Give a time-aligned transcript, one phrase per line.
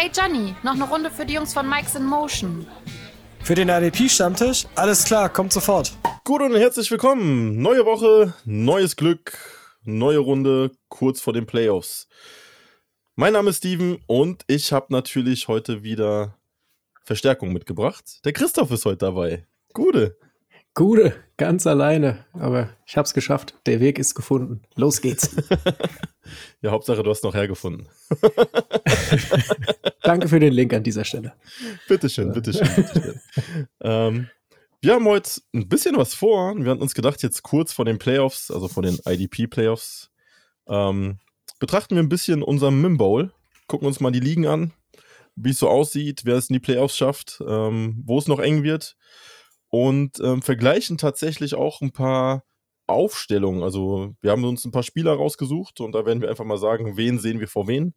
[0.00, 2.64] Hey Johnny, noch eine Runde für die Jungs von Mike's in Motion.
[3.42, 4.64] Für den ADP-Stammtisch?
[4.76, 5.92] Alles klar, kommt sofort.
[6.22, 7.60] Gut und herzlich willkommen.
[7.60, 9.36] Neue Woche, neues Glück,
[9.82, 12.06] neue Runde, kurz vor den Playoffs.
[13.16, 16.38] Mein Name ist Steven und ich habe natürlich heute wieder
[17.02, 18.24] Verstärkung mitgebracht.
[18.24, 19.48] Der Christoph ist heute dabei.
[19.72, 20.16] Gute.
[20.78, 22.24] Gute, ganz alleine.
[22.34, 23.52] Aber ich habe es geschafft.
[23.66, 24.62] Der Weg ist gefunden.
[24.76, 25.34] Los geht's.
[26.62, 27.88] ja, Hauptsache, du hast noch hergefunden.
[30.04, 31.32] Danke für den Link an dieser Stelle.
[31.88, 32.68] Bitteschön, bitteschön.
[32.76, 33.20] bitteschön.
[33.80, 34.28] ähm,
[34.80, 36.54] wir haben heute ein bisschen was vor.
[36.56, 40.12] Wir hatten uns gedacht, jetzt kurz vor den Playoffs, also vor den IDP-Playoffs,
[40.68, 41.18] ähm,
[41.58, 43.32] betrachten wir ein bisschen unseren Mim Bowl,
[43.66, 44.70] gucken uns mal die Ligen an,
[45.34, 48.62] wie es so aussieht, wer es in die Playoffs schafft, ähm, wo es noch eng
[48.62, 48.94] wird
[49.70, 52.44] und ähm, vergleichen tatsächlich auch ein paar
[52.86, 53.62] Aufstellungen.
[53.62, 56.96] Also wir haben uns ein paar Spieler rausgesucht und da werden wir einfach mal sagen,
[56.96, 57.94] wen sehen wir vor wen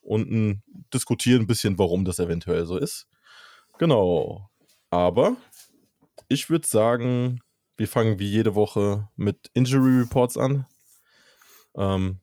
[0.00, 0.62] und ein,
[0.94, 3.08] diskutieren ein bisschen, warum das eventuell so ist.
[3.78, 4.48] Genau.
[4.90, 5.36] Aber
[6.28, 7.40] ich würde sagen,
[7.76, 10.66] wir fangen wie jede Woche mit Injury Reports an.
[11.76, 12.20] Ähm,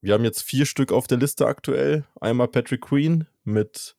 [0.00, 2.04] wir haben jetzt vier Stück auf der Liste aktuell.
[2.20, 3.96] Einmal Patrick Queen mit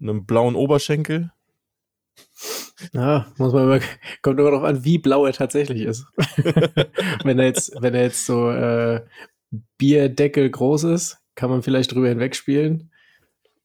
[0.00, 1.32] einem blauen Oberschenkel.
[2.92, 3.80] Ja, muss man immer,
[4.22, 6.06] kommt immer darauf an, wie blau er tatsächlich ist.
[7.24, 9.04] wenn er jetzt, wenn er jetzt so äh,
[9.78, 12.90] Bierdeckel groß ist, kann man vielleicht drüber hinwegspielen.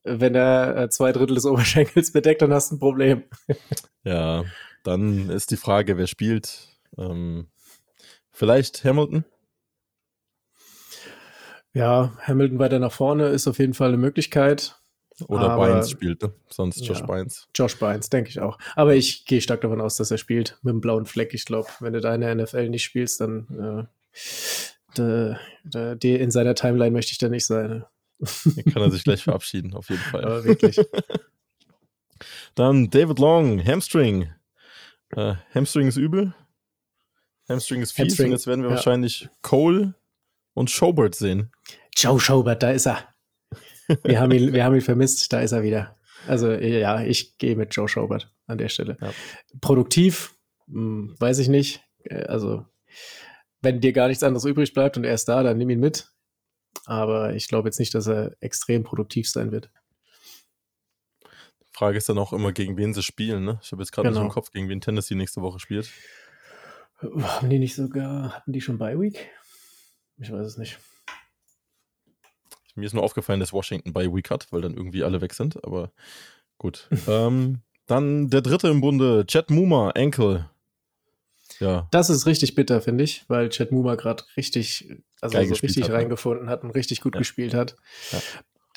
[0.04, 3.24] Wenn er äh, zwei Drittel des Oberschenkels bedeckt, dann hast du ein Problem.
[4.04, 4.44] ja,
[4.84, 6.78] dann ist die Frage, wer spielt.
[6.98, 7.48] Ähm,
[8.32, 9.26] vielleicht Hamilton?
[11.74, 14.80] Ja, Hamilton weiter nach vorne ist auf jeden Fall eine Möglichkeit.
[15.28, 17.48] Oder aber, Bynes spielte, sonst Josh ja, Bynes.
[17.56, 18.58] Josh Bynes, denke ich auch.
[18.76, 21.34] Aber ich gehe stark davon aus, dass er spielt mit dem blauen Fleck.
[21.34, 26.54] Ich glaube, wenn du deine NFL nicht spielst, dann äh, de, de, de, in seiner
[26.54, 27.86] Timeline möchte ich da nicht sein.
[28.20, 30.26] Hier kann er sich gleich verabschieden, auf jeden Fall.
[30.26, 30.80] Aber wirklich.
[32.56, 34.30] Dann David Long, Hamstring.
[35.12, 36.34] Äh, Hamstring ist übel.
[37.48, 38.76] Hamstring ist fies Hamstring, und jetzt werden wir ja.
[38.76, 39.94] wahrscheinlich Cole
[40.54, 41.52] und Schobert sehen.
[41.96, 43.15] Joe Schobert, da ist er.
[44.04, 45.98] Wir haben ihn, wir haben ihn vermisst, da ist er wieder.
[46.28, 48.98] Also ja, ich gehe mit Joe Schobert an der Stelle.
[49.02, 49.12] Ja.
[49.62, 50.36] Produktiv,
[50.68, 51.84] hm, weiß ich nicht.
[52.04, 52.66] Äh, also
[53.62, 56.10] wenn dir gar nichts anderes übrig bleibt und er ist da, dann nimm ihn mit.
[56.86, 59.72] Aber ich glaube jetzt nicht, dass er extrem produktiv sein wird.
[61.72, 63.44] Frage ist dann auch immer, gegen wen sie spielen.
[63.44, 63.60] Ne?
[63.62, 64.22] Ich habe jetzt gerade genau.
[64.22, 65.90] nicht im Kopf, gegen wen Tennessee nächste Woche spielt.
[67.02, 69.30] Haben die nicht sogar, hatten die schon Bye Week?
[70.18, 70.80] Ich weiß es nicht.
[72.76, 75.64] Mir ist nur aufgefallen, dass Washington bei Week hat, weil dann irgendwie alle weg sind,
[75.64, 75.92] aber
[76.58, 76.90] gut.
[77.08, 80.50] ähm, dann der dritte im Bunde, Chad Muma, Enkel.
[81.60, 81.88] Ja.
[81.92, 85.90] Das ist richtig bitter, finde ich, weil Chad Muma gerade richtig, also so richtig hat,
[85.90, 85.96] ne?
[85.96, 87.20] reingefunden hat und richtig gut ja.
[87.20, 87.78] gespielt hat.
[88.12, 88.20] Ja.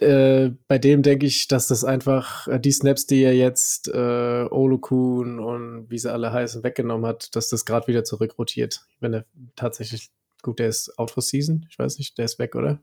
[0.00, 4.46] Äh, bei dem denke ich, dass das einfach äh, die Snaps, die er jetzt äh,
[4.48, 8.86] Olokun und wie sie alle heißen, weggenommen hat, dass das gerade wieder zurückrotiert.
[9.00, 9.24] Wenn er
[9.56, 11.66] tatsächlich Gut, der ist out for season.
[11.68, 12.80] Ich weiß nicht, der ist weg, oder?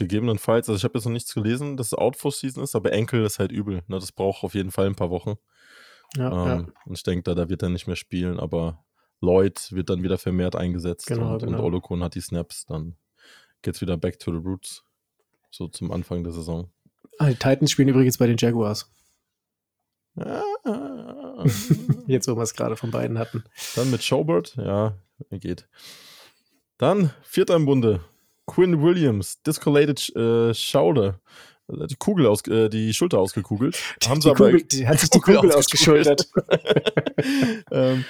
[0.00, 0.68] Gegebenenfalls.
[0.68, 3.24] Also ich habe jetzt noch nichts gelesen, dass es out for season ist, aber Enkel
[3.24, 3.82] ist halt übel.
[3.86, 3.98] Ne?
[3.98, 5.36] Das braucht auf jeden Fall ein paar Wochen.
[6.16, 6.72] Ja, ähm, ja.
[6.86, 8.82] Und ich denke, da, da wird er nicht mehr spielen, aber
[9.20, 11.58] Lloyd wird dann wieder vermehrt eingesetzt genau, und, genau.
[11.58, 12.64] und Olokon hat die Snaps.
[12.64, 12.96] Dann
[13.60, 14.84] geht es wieder back to the roots.
[15.50, 16.70] So zum Anfang der Saison.
[17.18, 18.90] Ah, die Titans spielen übrigens bei den Jaguars.
[22.06, 23.44] Jetzt, wo wir es gerade von beiden hatten.
[23.76, 24.96] Dann mit Showbird, ja,
[25.30, 25.68] geht.
[26.78, 28.00] Dann vierter im Bunde.
[28.50, 31.20] Quinn Williams, Discolated äh, Shoulder.
[31.68, 33.78] Die Kugel aus, äh, die Schulter ausgekugelt.
[34.02, 36.28] Die, haben sie die, Kugel, die hat sich die Kugel, Kugel ausgeschultert.
[37.70, 38.04] ähm,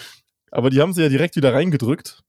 [0.50, 2.22] aber die haben sie ja direkt wieder reingedrückt.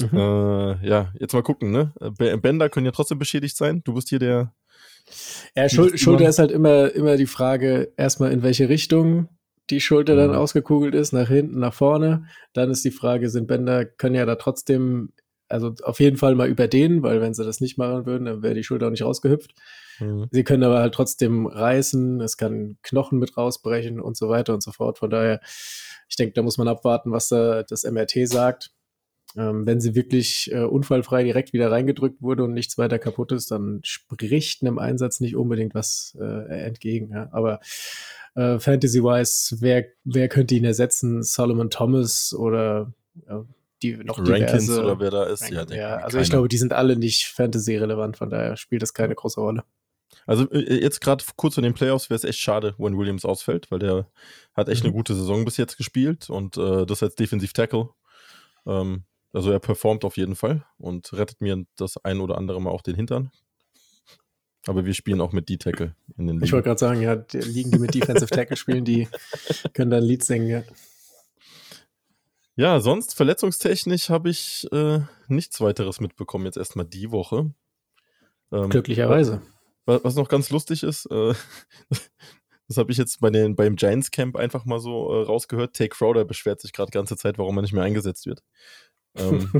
[0.00, 0.16] Mhm.
[0.16, 1.92] Äh, ja, jetzt mal gucken, ne?
[2.40, 3.82] Bänder können ja trotzdem beschädigt sein.
[3.84, 4.54] Du bist hier der.
[5.56, 9.28] Ja, Schul Schulter ist halt immer, immer die Frage, erstmal in welche Richtung
[9.70, 10.18] die Schulter mhm.
[10.18, 12.26] dann ausgekugelt ist, nach hinten, nach vorne.
[12.52, 15.12] Dann ist die Frage, sind Bänder, können ja da trotzdem,
[15.48, 18.42] also auf jeden Fall mal über den, weil wenn sie das nicht machen würden, dann
[18.42, 19.54] wäre die Schulter auch nicht rausgehüpft.
[20.00, 20.26] Mhm.
[20.30, 24.62] Sie können aber halt trotzdem reißen, es kann Knochen mit rausbrechen und so weiter und
[24.62, 24.98] so fort.
[24.98, 25.40] Von daher,
[26.08, 28.70] ich denke, da muss man abwarten, was da das MRT sagt.
[29.36, 33.50] Ähm, wenn sie wirklich äh, unfallfrei direkt wieder reingedrückt wurde und nichts weiter kaputt ist,
[33.50, 37.10] dann spricht einem Einsatz nicht unbedingt was äh, entgegen.
[37.12, 37.28] Ja.
[37.32, 37.60] Aber
[38.34, 41.22] äh, Fantasy-wise, wer, wer könnte ihn ersetzen?
[41.22, 42.92] Solomon Thomas oder
[43.28, 43.44] ja,
[43.92, 45.48] die noch Rankins diverse, oder wer da ist?
[45.50, 49.14] ja, ja also ich glaube, die sind alle nicht Fantasy-relevant, von daher spielt das keine
[49.14, 49.64] große Rolle.
[50.26, 53.70] Also äh, jetzt gerade kurz vor den Playoffs wäre es echt schade, wenn Williams ausfällt,
[53.70, 54.10] weil der
[54.54, 54.88] hat echt mhm.
[54.88, 57.90] eine gute Saison bis jetzt gespielt und äh, das als Defensive Tackle.
[58.66, 62.70] Ähm, also er performt auf jeden Fall und rettet mir das ein oder andere Mal
[62.70, 63.30] auch den Hintern.
[64.66, 66.44] Aber wir spielen auch mit D-Tackle in den Ligen.
[66.44, 69.08] Ich wollte gerade sagen, ja, die Ligen, die mit Defensive Tackle spielen, die
[69.74, 70.62] können dann Lied singen, ja.
[72.58, 77.52] Ja, sonst verletzungstechnisch habe ich äh, nichts weiteres mitbekommen, jetzt erstmal die Woche.
[78.50, 79.42] Ähm, Glücklicherweise.
[79.84, 81.34] Was, was, noch ganz lustig ist, äh,
[82.68, 85.76] das habe ich jetzt bei den, beim Giants Camp einfach mal so äh, rausgehört.
[85.76, 88.42] Take Crowder beschwert sich gerade ganze Zeit, warum er nicht mehr eingesetzt wird.
[89.16, 89.50] ähm.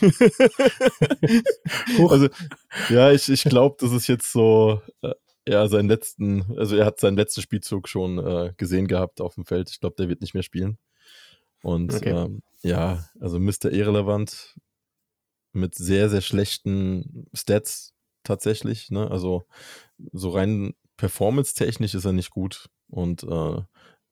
[2.10, 2.28] also,
[2.90, 5.14] ja, ich, ich glaube, das ist jetzt so, äh,
[5.48, 9.46] ja, seinen letzten, also er hat seinen letzten Spielzug schon äh, gesehen gehabt auf dem
[9.46, 9.70] Feld.
[9.70, 10.76] Ich glaube, der wird nicht mehr spielen.
[11.64, 12.10] Und okay.
[12.10, 13.72] ähm, ja, also Mr.
[13.72, 14.54] Irrelevant
[15.52, 18.90] mit sehr, sehr schlechten Stats tatsächlich.
[18.90, 19.10] Ne?
[19.10, 19.44] Also
[20.12, 22.68] so rein performance-technisch ist er nicht gut.
[22.88, 23.62] Und äh,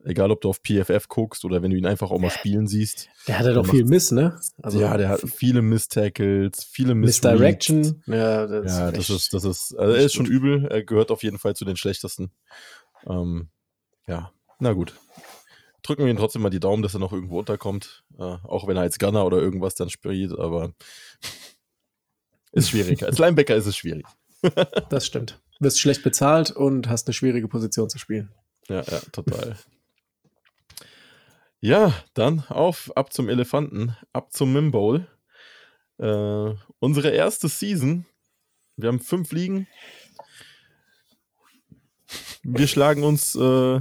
[0.02, 3.10] egal, ob du auf PFF guckst oder wenn du ihn einfach auch mal spielen siehst.
[3.28, 4.40] Der hat ja doch viel Miss, ne?
[4.62, 8.02] Also ja, der hat viele Miss-Tackles, viele Miss Misdirection.
[8.06, 10.68] Ja, das, ja, ist, das ist, das ist, also er ist schon übel.
[10.68, 12.32] Er gehört auf jeden Fall zu den schlechtesten.
[13.06, 13.50] Ähm,
[14.06, 14.94] ja, na gut
[15.82, 18.04] drücken wir ihm trotzdem mal die Daumen, dass er noch irgendwo unterkommt.
[18.18, 20.72] Äh, auch wenn er als Gunner oder irgendwas dann spielt, aber
[22.52, 23.02] ist schwierig.
[23.04, 24.06] als Linebacker ist es schwierig.
[24.90, 25.40] das stimmt.
[25.58, 28.32] Du wirst schlecht bezahlt und hast eine schwierige Position zu spielen.
[28.68, 29.56] Ja, ja, total.
[31.60, 35.06] ja, dann auf, ab zum Elefanten, ab zum Mim Bowl.
[35.98, 38.06] Äh, unsere erste Season.
[38.76, 39.68] Wir haben fünf Ligen.
[42.44, 43.34] Wir schlagen uns.
[43.34, 43.80] Äh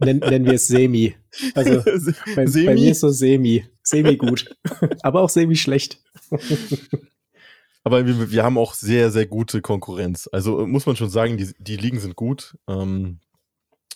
[0.00, 1.16] Nennen, nennen wir es Semi.
[1.54, 1.82] Also
[2.36, 2.66] bei, Semi?
[2.66, 3.64] bei mir ist so Semi.
[3.82, 4.56] Semi gut.
[5.02, 6.00] Aber auch Semi schlecht.
[7.82, 10.28] Aber wir, wir, haben auch sehr, sehr gute Konkurrenz.
[10.32, 12.56] Also muss man schon sagen, die, die Ligen sind gut.
[12.68, 13.20] Ähm,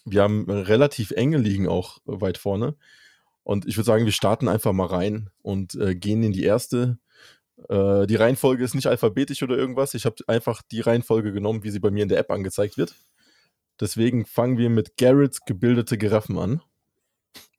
[0.04, 2.76] wir haben relativ enge Ligen auch weit vorne.
[3.42, 6.98] Und ich würde sagen, wir starten einfach mal rein und äh, gehen in die erste.
[7.68, 9.94] Äh, die Reihenfolge ist nicht alphabetisch oder irgendwas.
[9.94, 12.94] Ich habe einfach die Reihenfolge genommen, wie sie bei mir in der App angezeigt wird.
[13.80, 16.60] Deswegen fangen wir mit Garrett's gebildete Giraffen an.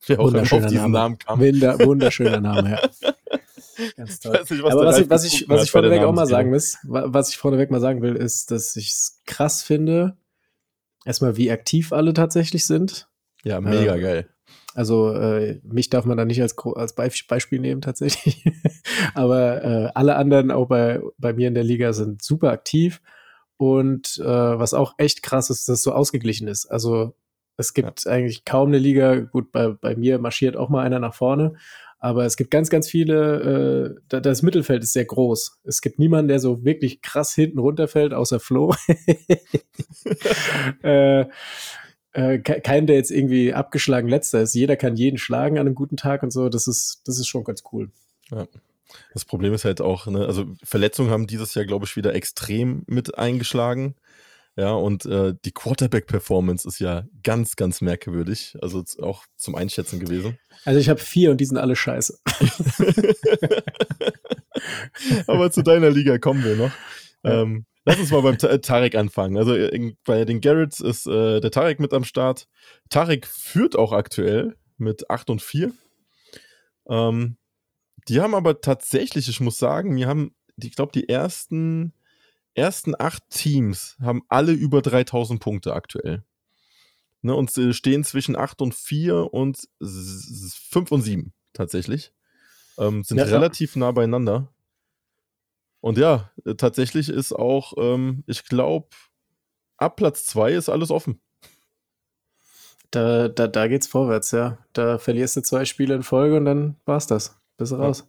[0.05, 0.93] Wer auch auf diesen Name.
[0.93, 1.39] Namen kam.
[1.39, 3.13] Wunder, wunderschöner Name, ja.
[3.97, 4.39] Ganz toll.
[4.49, 7.29] Nicht, was Aber was ich, was ich, was ich vorneweg auch mal sagen muss, was
[7.29, 10.17] ich vorneweg mal sagen will, ist, dass ich es krass finde,
[11.05, 13.07] erstmal wie aktiv alle tatsächlich sind.
[13.43, 14.29] Ja, mega äh, geil.
[14.73, 18.45] Also äh, mich darf man da nicht als, als Beispiel nehmen tatsächlich.
[19.13, 23.01] Aber äh, alle anderen auch bei, bei mir in der Liga sind super aktiv.
[23.61, 26.65] Und äh, was auch echt krass ist, dass es so ausgeglichen ist.
[26.65, 27.13] Also
[27.57, 28.11] es gibt ja.
[28.11, 31.53] eigentlich kaum eine Liga, gut, bei, bei mir marschiert auch mal einer nach vorne,
[31.99, 35.59] aber es gibt ganz, ganz viele, äh, das Mittelfeld ist sehr groß.
[35.63, 38.73] Es gibt niemanden, der so wirklich krass hinten runterfällt, außer Flo.
[40.81, 41.25] äh,
[42.13, 44.55] äh, kein, der jetzt irgendwie abgeschlagen letzter ist.
[44.55, 46.49] Jeder kann jeden schlagen an einem guten Tag und so.
[46.49, 47.91] Das ist, das ist schon ganz cool.
[48.31, 48.47] Ja.
[49.13, 52.83] Das Problem ist halt auch, ne, also Verletzungen haben dieses Jahr, glaube ich, wieder extrem
[52.87, 53.95] mit eingeschlagen.
[54.57, 58.57] Ja, und äh, die Quarterback-Performance ist ja ganz, ganz merkwürdig.
[58.61, 60.37] Also auch zum Einschätzen gewesen.
[60.65, 62.19] Also ich habe vier und die sind alle scheiße.
[65.27, 66.71] Aber zu deiner Liga kommen wir noch.
[67.23, 67.41] Ja.
[67.41, 69.37] Ähm, lass uns mal beim Ta Tarek anfangen.
[69.37, 72.47] Also äh, bei den Garretts ist äh, der Tarek mit am Start.
[72.89, 75.71] Tarek führt auch aktuell mit 8 und 4.
[76.89, 77.37] Ähm,
[78.07, 81.93] die haben aber tatsächlich, ich muss sagen, wir haben, ich glaube, die ersten,
[82.53, 86.23] ersten acht Teams haben alle über 3000 Punkte aktuell.
[87.23, 92.13] Ne, und stehen zwischen 8 und 4 und 5 und 7 tatsächlich.
[92.79, 94.51] Ähm, sind ja, relativ nah beieinander.
[95.81, 98.87] Und ja, tatsächlich ist auch, ähm, ich glaube,
[99.77, 101.21] ab Platz 2 ist alles offen.
[102.91, 104.57] Da, da, da geht's vorwärts, ja.
[104.73, 107.40] Da verlierst du zwei Spiele in Folge und dann war's das.
[107.61, 108.07] Bist raus.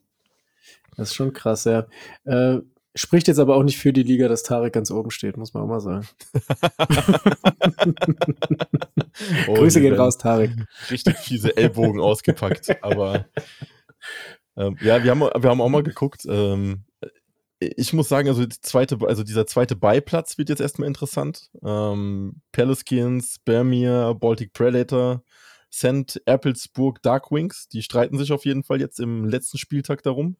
[0.97, 1.87] Das ist schon krass, ja.
[2.25, 2.59] Äh,
[2.95, 5.63] spricht jetzt aber auch nicht für die Liga, dass Tarek ganz oben steht, muss man
[5.63, 6.07] auch mal sagen.
[9.49, 10.53] oh, Grüße gehen raus, Tarek.
[10.91, 13.27] Richtig fiese Ellbogen ausgepackt, aber
[14.57, 16.27] ähm, ja, wir haben, wir haben auch mal geguckt.
[16.29, 16.85] Ähm,
[17.59, 21.51] ich muss sagen, also, die zweite, also dieser zweite Beiplatz wird jetzt erstmal interessant.
[21.65, 25.23] Ähm, Pelicans, Bermir, Baltic Predator,
[25.73, 26.21] St.
[26.27, 30.37] Applesburg Darkwings, die streiten sich auf jeden Fall jetzt im letzten Spieltag darum.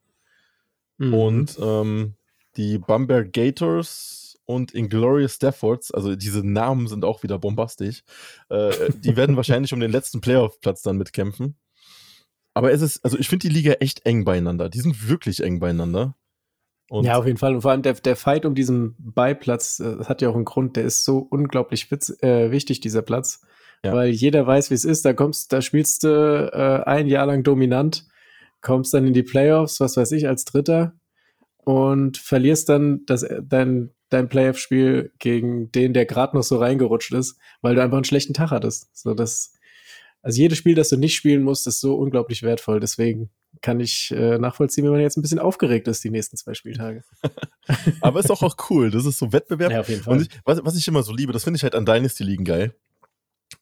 [0.97, 1.13] Mhm.
[1.13, 2.15] Und ähm,
[2.55, 8.03] die Bamberg Gators und Inglorious Staffords, also diese Namen sind auch wieder bombastisch,
[8.49, 11.55] äh, die werden wahrscheinlich um den letzten Playoff-Platz dann mitkämpfen.
[12.53, 14.69] Aber es ist, also ich finde die Liga echt eng beieinander.
[14.69, 16.15] Die sind wirklich eng beieinander.
[16.89, 17.55] Und ja, auf jeden Fall.
[17.55, 20.45] Und vor allem der, der Fight um diesen Beiplatz, äh, das hat ja auch einen
[20.45, 23.41] Grund, der ist so unglaublich witz, äh, wichtig, dieser Platz.
[23.83, 23.93] Ja.
[23.93, 25.05] Weil jeder weiß, wie es ist.
[25.05, 28.07] Da kommst, da spielst du äh, ein Jahr lang dominant,
[28.61, 30.93] kommst dann in die Playoffs, was weiß ich, als Dritter
[31.65, 37.37] und verlierst dann das, dein, dein Playoff-Spiel gegen den, der gerade noch so reingerutscht ist,
[37.61, 38.89] weil du einfach einen schlechten Tag hattest.
[38.93, 39.53] So, das,
[40.21, 42.79] also jedes Spiel, das du nicht spielen musst, ist so unglaublich wertvoll.
[42.79, 43.29] Deswegen
[43.61, 47.03] kann ich äh, nachvollziehen, wenn man jetzt ein bisschen aufgeregt ist, die nächsten zwei Spieltage.
[48.01, 48.91] Aber ist auch, auch cool.
[48.91, 49.71] Das ist so Wettbewerb.
[49.71, 50.15] Ja, auf jeden Fall.
[50.15, 52.75] Und ich, was, was ich immer so liebe, das finde ich halt an Dynasty-Ligen geil.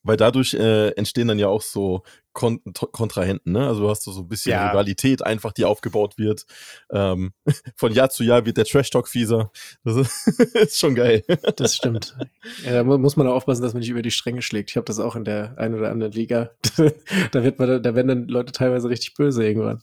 [0.04, 3.68] Weil dadurch äh, entstehen dann ja auch so Kon Kontrahenten, ne?
[3.68, 4.70] Also du hast so, so ein bisschen Ja.
[4.70, 6.46] Rivalität einfach, die aufgebaut wird.
[6.90, 7.34] Ähm,
[7.76, 9.52] von Jahr zu Jahr wird der Trash-Talk fieser.
[9.84, 11.24] Das ist, ist schon geil.
[11.58, 12.16] Das stimmt.
[12.66, 14.72] Ja, da mu- muss man auch aufpassen, dass man nicht über die Stränge schlägt.
[14.72, 16.52] Ich habe das auch in der einen oder anderen Liga.
[17.32, 19.80] da wird man, da werden dann Leute teilweise richtig böse irgendwann.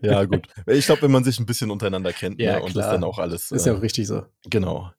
[0.00, 0.46] Ja, gut.
[0.66, 2.62] Ich glaube, wenn man sich ein bisschen untereinander kennt Ja, ne?
[2.62, 2.92] und das klar.
[2.92, 3.50] dann auch alles.
[3.50, 4.24] Ist ja äh, auch richtig so.
[4.48, 4.90] Genau.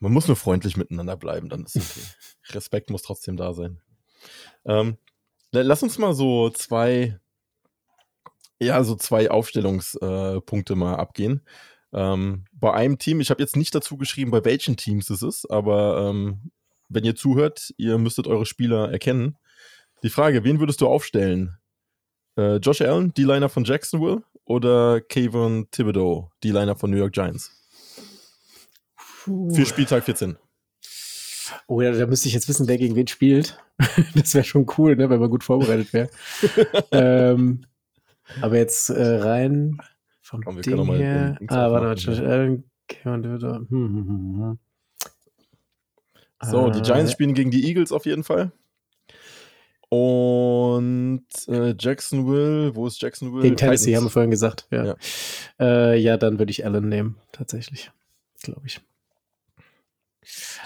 [0.00, 2.06] Man muss nur freundlich miteinander bleiben, dann ist okay.
[2.54, 3.80] Respekt muss trotzdem da sein.
[4.64, 4.96] Ähm,
[5.52, 7.18] la- lass uns mal so zwei,
[8.60, 11.42] ja, so zwei Aufstellungspunkte äh, mal abgehen.
[11.92, 15.50] Ähm, bei einem Team, ich habe jetzt nicht dazu geschrieben, bei welchen Teams es ist,
[15.50, 16.50] aber ähm,
[16.88, 19.36] wenn ihr zuhört, ihr müsstet eure Spieler erkennen.
[20.02, 21.56] Die Frage, wen würdest du aufstellen?
[22.36, 27.50] Äh, Josh Allen, D-Liner von Jacksonville oder Kayvon Thibodeau, D-Liner von New York Giants?
[29.54, 30.36] Für Spieltag 14.
[31.66, 33.58] Oh ja, da müsste ich jetzt wissen, wer gegen wen spielt.
[34.14, 36.08] das wäre schon cool, ne, wenn man gut vorbereitet wäre.
[36.92, 37.62] ähm,
[38.40, 39.78] aber jetzt äh, rein
[40.20, 41.30] vom Komm, Ding her.
[41.30, 41.96] den Dings Ah, warte.
[43.68, 44.58] Hm, hm.
[46.42, 48.52] So, die Äh, Giants spielen gegen die Eagles auf jeden Fall.
[49.90, 53.42] Und äh, Jacksonville, wo ist Jacksonville?
[53.42, 53.96] Gegen Tennessee, Titans.
[53.96, 54.66] haben wir vorhin gesagt.
[54.70, 54.96] Ja, Ja.
[55.58, 55.66] ja.
[55.92, 57.90] Äh, ja dann würde ich Allen nehmen, tatsächlich.
[58.42, 58.80] Glaube ich.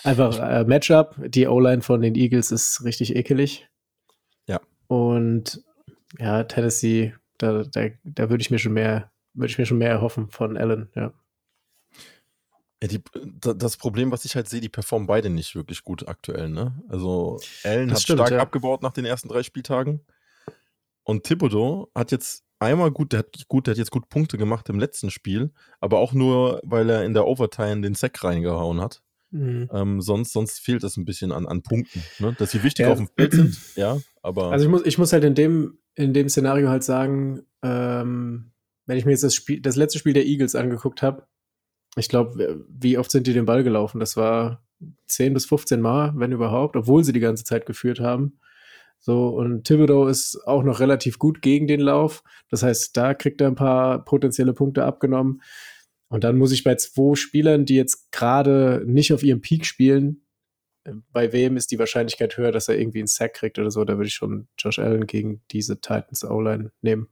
[0.05, 1.15] Einfach äh, Matchup.
[1.27, 3.69] Die O-Line von den Eagles ist richtig ekelig.
[4.47, 4.61] Ja.
[4.89, 5.63] Und
[6.19, 9.91] ja, Tennessee, da, da, da würde ich mir schon mehr, würde ich mir schon mehr
[9.91, 11.13] erhoffen von Allen, ja.
[12.83, 13.01] Ja, die,
[13.41, 16.49] da- das Problem, was ich halt sehe, die performen beide nicht wirklich gut aktuell.
[16.49, 16.75] Ne?
[16.89, 18.41] Also Allen Das hat stimmt, stark ja.
[18.41, 20.01] abgebaut nach den ersten drei Spieltagen.
[21.05, 24.69] Und Thibodeau hat jetzt einmal gut, der hat gut, der hat jetzt gut Punkte gemacht
[24.69, 29.03] im letzten Spiel, aber auch nur, weil er in der Overtime den Sack reingehauen hat.
[29.33, 29.69] Mhm.
[29.73, 32.03] Ähm, sonst, sonst fehlt es ein bisschen an, an Punkten.
[32.19, 32.35] Ne?
[32.39, 32.93] Dass sie wichtig Ja.
[32.93, 36.13] auf dem Feld sind, ja, aber Also ich muss, ich muss halt in dem, in
[36.13, 38.53] dem Szenario halt sagen, ähm,
[38.87, 41.27] wenn ich mir jetzt das Spiel, das letzte Spiel der Eagles angeguckt habe,
[41.97, 44.01] ich glaube, wie oft sind die den Ball gelaufen?
[44.01, 44.63] Das war
[45.09, 48.39] 10 bis 15 Mal, wenn überhaupt, obwohl sie die ganze Zeit geführt haben.
[48.99, 52.23] So, und Thibodeau ist auch noch relativ gut gegen den Lauf.
[52.49, 55.43] Das heißt, da kriegt er ein paar potenzielle Punkte abgenommen.
[56.13, 60.27] Und dann muss ich bei zwei Spielern, die jetzt gerade nicht auf ihrem Peak spielen,
[60.85, 63.85] äh, bei wem ist die Wahrscheinlichkeit höher, dass er irgendwie einen Sack kriegt oder so?
[63.85, 67.09] Da würde ich schon Josh Allen gegen diese Titans O-Line nehmen.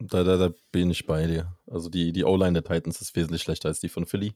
[0.00, 1.56] Da, da, da bin ich bei dir.
[1.66, 4.32] Also die, die O-Line der Titans ist wesentlich schlechter als die von Philly.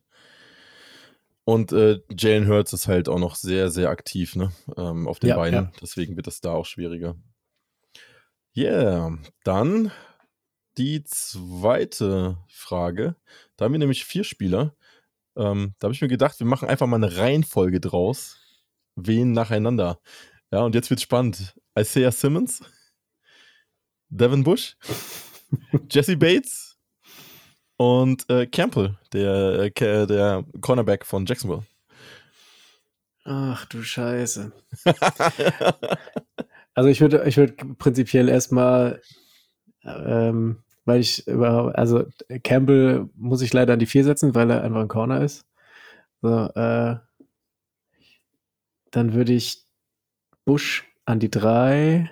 [1.45, 4.53] Und äh, Jalen Hurts ist halt auch noch sehr, sehr aktiv ne?
[4.77, 5.65] ähm, auf den Ja, Beinen.
[5.65, 5.73] ja.
[5.81, 7.17] Deswegen wird es da auch schwieriger.
[8.57, 9.91] Yeah, dann
[10.79, 13.17] die zweite Frage.
[13.57, 14.75] Da haben wir nämlich vier Spieler.
[15.37, 18.39] Ähm, da habe ich mir gedacht, wir machen einfach mal eine Reihenfolge draus.
[18.97, 20.01] Wen nacheinander.
[20.53, 21.55] Ja, und jetzt wird spannend.
[21.77, 22.63] Isaiah Simmons,
[24.09, 24.77] Devin Bush,
[25.91, 26.79] Jesse Bates
[27.77, 31.65] und äh, Campbell, der, äh, der Cornerback von Jacksonville.
[33.25, 34.53] Ach du Scheiße.
[36.75, 39.01] Also ich würde, ich würde prinzipiell erstmal,
[39.85, 42.05] ähm, weil ich überhaupt, also
[42.43, 45.47] Campbell muss ich leider an die vier setzen, weil er einfach ein Corner ist.
[46.23, 46.97] So, äh,
[48.91, 49.65] dann würde ich
[50.45, 52.11] Bush an die drei,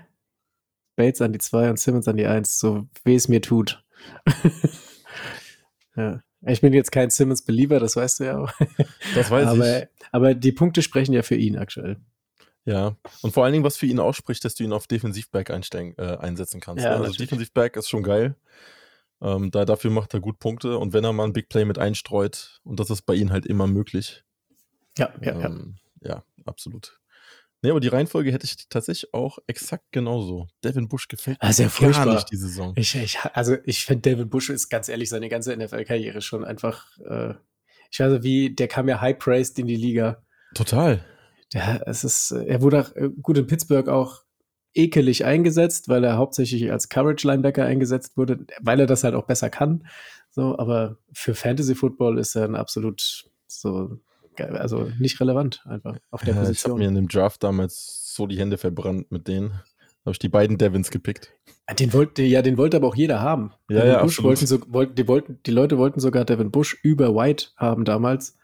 [0.96, 3.84] Bates an die zwei und Simmons an die eins, so wie es mir tut.
[5.96, 6.22] ja.
[6.44, 8.52] Ich bin jetzt kein Simmons-Believer, das weißt du ja auch.
[9.14, 9.88] Das weiß aber, ich.
[10.10, 11.98] aber die Punkte sprechen ja für ihn aktuell.
[12.64, 12.96] Ja.
[13.22, 16.16] Und vor allen Dingen, was für ihn ausspricht, dass du ihn auf Defensivback einstellen, äh,
[16.16, 16.84] einsetzen kannst.
[16.84, 17.04] Ja, ne?
[17.04, 17.16] also.
[17.16, 18.36] Defensivback ist schon geil.
[19.20, 20.78] Ähm, da, dafür macht er gut Punkte.
[20.78, 23.46] Und wenn er mal ein Big Play mit einstreut, und das ist bei ihm halt
[23.46, 24.24] immer möglich.
[24.98, 25.46] Ja, ja, ja.
[25.46, 26.98] Ähm, ja, absolut.
[27.64, 30.48] Nee, aber die Reihenfolge hätte ich tatsächlich auch exakt genauso.
[30.64, 32.14] Devin Bush gefällt mir Ah, sehr gar furchtbar.
[32.14, 32.72] nicht die Saison.
[32.76, 36.86] Ich, ich, also ich finde, David Bush ist ganz ehrlich, seine ganze NFL-Karriere schon einfach,
[36.98, 37.34] äh,
[37.88, 40.24] ich weiß nicht, wie, der kam ja high-praised in die Liga.
[40.54, 41.04] Total.
[41.54, 44.22] Der, es ist, äh, er wurde auch, äh, gut in Pittsburgh auch
[44.74, 49.50] ekelig eingesetzt, weil er hauptsächlich als Coverage-Linebacker eingesetzt wurde, weil er das halt auch besser
[49.50, 49.86] kann.
[50.30, 53.98] So, aber für Fantasy-Football ist er ein absolut so,
[54.38, 56.78] also nicht relevant einfach auf der Ja, ich habe Position.
[56.78, 59.60] mir in dem Draft damals so die Hände verbrannt mit denen.
[60.04, 61.32] Habe ich die beiden Devins gepickt.
[61.78, 63.52] Den wollte, ja, den wollte aber auch jeder haben.
[63.68, 66.78] Ja, Devin ja, Bush wollten so, wollten, die, wollten, die Leute wollten sogar Devin Bush
[66.82, 68.36] über White haben damals.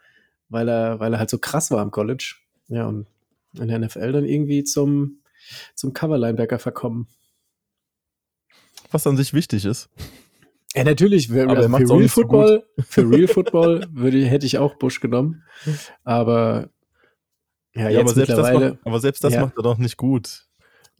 [0.47, 2.35] weil er, weil er halt so krass war am College.
[2.69, 3.07] Ja, und
[3.57, 5.19] in der NFL dann irgendwie zum,
[5.75, 7.07] zum Cover-Linebacker verkommen.
[8.91, 9.89] Was an sich wichtig ist.
[10.75, 11.27] Ja, natürlich.
[11.29, 14.75] Für, macht's für auch Real nicht so Football, für Real Football würde, hätte ich auch
[14.75, 15.43] Bush genommen.
[16.03, 16.69] Aber
[17.75, 19.41] ja, Ja, aber, selbst das macht, aber selbst das Ja.
[19.41, 20.45] macht er doch nicht gut.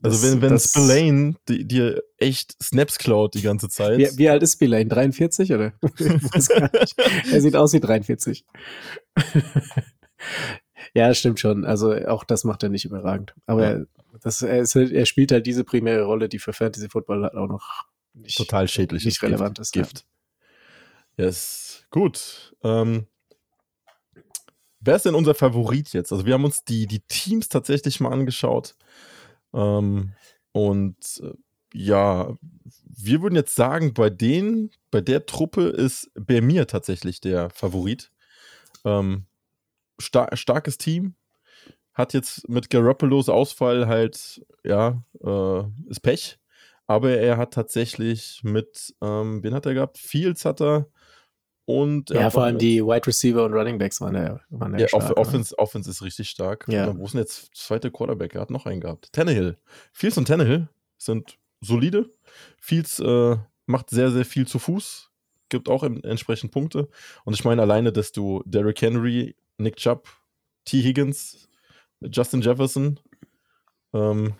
[0.02, 3.98] Also Das- wenn, wenn das- Spillane dir echt Snaps klaut die ganze Zeit.
[3.98, 4.86] wie, wie alt ist Spillane?
[4.86, 5.72] 43 oder?
[7.32, 8.44] Er sieht aus wie 43.
[10.94, 11.64] ja, stimmt schon.
[11.64, 13.34] Also auch das macht er nicht überragend.
[13.46, 13.70] Aber Ja.
[13.70, 13.86] er,
[14.22, 17.34] das, er, ist, halt- er spielt halt diese primäre Rolle, die für Fantasy Football halt
[17.34, 17.84] auch noch
[18.14, 19.04] nicht, total schädlich.
[19.04, 19.74] nicht relevant ist.
[19.76, 19.82] ja.
[19.82, 20.04] Gift.
[21.16, 21.84] Yes.
[21.90, 22.54] Gut.
[22.62, 23.06] Ähm,
[24.80, 26.12] wer ist denn unser Favorit jetzt?
[26.12, 28.74] Also wir haben uns die, die Teams tatsächlich mal angeschaut.
[29.52, 30.12] Ähm,
[30.52, 31.32] und äh,
[31.72, 32.34] ja,
[32.84, 38.10] wir würden jetzt sagen, bei denen, bei der Truppe ist bei mir tatsächlich der Favorit.
[38.84, 39.26] Ähm,
[40.00, 41.14] star starkes Team.
[41.94, 46.38] Hat jetzt mit Garoppolo's Ausfall halt, ja, äh, ist Pech.
[46.86, 49.98] Aber er hat tatsächlich mit, ähm, wen hat er gehabt?
[49.98, 50.88] Fields hat er.
[51.64, 54.88] Und Ja, vor allem die Wide Receiver und Running Backs waren ja, waren ja, ja,
[54.88, 55.16] stark, Off ne?
[55.16, 56.66] Offense, Offense ist richtig stark.
[56.68, 56.96] Ja.
[56.96, 58.34] Wo ist denn jetzt zweite Quarterback?
[58.34, 59.12] Er hat noch einen gehabt.
[59.12, 59.56] Tannehill.
[59.92, 62.10] Fields und Tannehill sind solide.
[62.60, 65.10] Fields äh, macht sehr, sehr viel zu Fuß.
[65.48, 66.88] Gibt auch entsprechend Punkte.
[67.24, 70.08] Und ich meine alleine, dass du Derrick Henry, Nick Chubb,
[70.64, 70.82] T.
[70.82, 71.48] Higgins,
[72.00, 72.98] Justin Jefferson
[73.92, 74.34] ähm,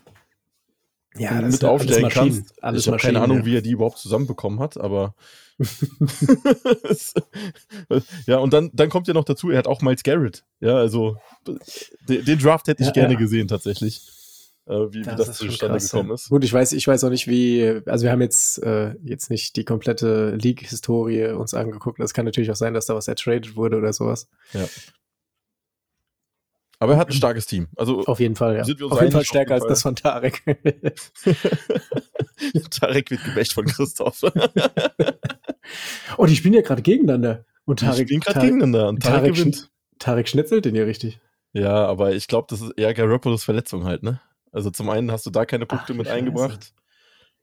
[1.17, 2.35] ja, das mit alles aufstellen Maschinen.
[2.35, 2.63] kannst.
[2.63, 5.15] Alles ich habe keine Ahnung, wie er die überhaupt zusammenbekommen hat, aber
[8.27, 10.45] ja, und dann, dann kommt ja noch dazu, er hat auch Miles Garrett.
[10.61, 11.17] Ja, also
[12.09, 13.19] den, den Draft hätte ich Ja, gerne ja.
[13.19, 14.01] gesehen tatsächlich,
[14.67, 16.15] äh, wie, wie das, ist schon zustande krass, gekommen ja.
[16.15, 16.29] ist.
[16.31, 19.57] Gut, ich weiß, ich weiß auch nicht, wie, also wir haben jetzt, äh, jetzt nicht
[19.57, 21.99] die komplette League-Historie uns angeguckt.
[21.99, 24.29] Es kann natürlich auch sein, dass da was ertradet wurde oder sowas.
[26.83, 27.69] Aber er hat ein starkes Team.
[27.77, 28.65] Also Auf jeden Fall, ja.
[28.65, 30.43] Sind wir uns Auf jeden Fall stärker als das von Tarek.
[32.71, 34.23] Tarek wird gebächt von Christoph.
[36.17, 37.45] oh, die spielen ja gerade gegeneinander.
[37.67, 39.57] Und Die Tarek, spielen gerade gegeneinander und Tarek, Tarek, gewinnt.
[39.57, 41.21] schn- Tarek schnitzelt den ja richtig.
[41.53, 44.21] Ja, aber ich glaube, das ist eher Garoppolo's Verletzung halt, ne?
[44.53, 46.19] Also zum einen hast du da keine Punkte Ach, mit Scheiße.
[46.19, 46.73] eingebracht.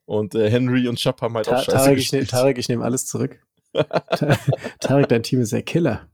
[0.05, 2.29] Und äh, Henry und Chubb haben halt Ta auch scheiße Tarek, ich gespielt.
[2.29, 3.39] Tarek, ich nehme alles zurück.
[3.73, 4.37] Ta
[4.79, 6.07] Tarek, dein Team ist der Killer.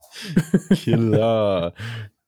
[0.74, 1.74] Killer.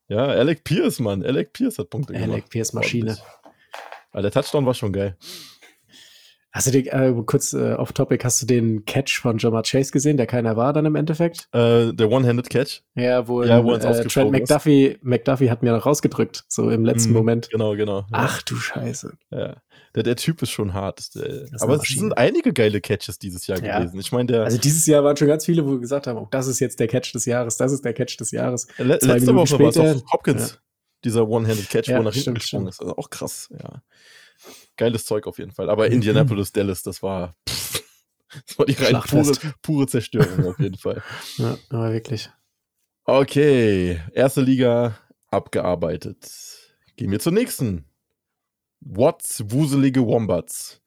[0.08, 1.24] Ja, Alec Pierce, Mann.
[1.26, 2.30] Alec Pierce hat Punkte gemacht.
[2.30, 3.18] Alec Pierce Maschine.
[4.12, 5.18] Aber der Touchdown war schon geil.
[6.56, 10.16] Hast du den, äh, kurz äh, off-topic, hast du den Catch von Jamar Chase gesehen,
[10.16, 11.50] der keiner war dann im Endeffekt?
[11.52, 12.82] Äh, der One-Handed Catch.
[12.96, 14.66] Ja, wo, Ja, in, wo ins äh, Trent ist.
[15.04, 17.50] McDuffie, hat mir noch rausgedrückt, so im letzten Mhm, Moment.
[17.52, 17.98] Genau, genau.
[18.00, 18.06] Ja.
[18.14, 19.18] Ach du Scheiße.
[19.32, 19.58] Ja.
[19.96, 21.14] Der, der Typ ist schon hart.
[21.16, 23.80] Der, ist aber es sind einige geile Catches dieses Jahr Ja.
[23.80, 24.00] gewesen.
[24.00, 26.28] Ich meine, der Also dieses Jahr waren schon ganz viele, wo wir gesagt haben, oh,
[26.32, 28.68] das ist jetzt der Catch des Jahres, das ist der Catch des Jahres.
[28.78, 30.62] le zwei letzte Minuten Woche war es Hopkins.
[31.04, 32.80] Dieser One-Handed Catch, wo er nach hinten gesprungen ist.
[32.80, 33.82] Also auch krass, ja.
[34.78, 35.70] Geiles Zeug auf jeden Fall.
[35.70, 35.94] Aber Mhm.
[35.96, 37.84] Indianapolis, Dallas, das war, pff,
[38.48, 41.02] das war die rein pure, pure Zerstörung auf jeden Fall.
[41.38, 42.30] Ja, aber wirklich.
[43.06, 44.98] Okay, erste Liga
[45.30, 46.30] abgearbeitet.
[46.96, 47.86] Gehen wir zur nächsten.
[48.82, 50.82] Watts wuselige Wombats.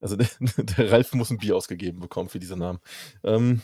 [0.00, 2.78] Also der, der Ralf muss ein Bier ausgegeben bekommen für diese Namen.
[3.24, 3.62] Ähm,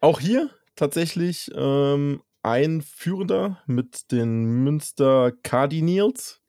[0.00, 6.39] auch hier tatsächlich ähm, ein Führender mit den Münster Cardinals.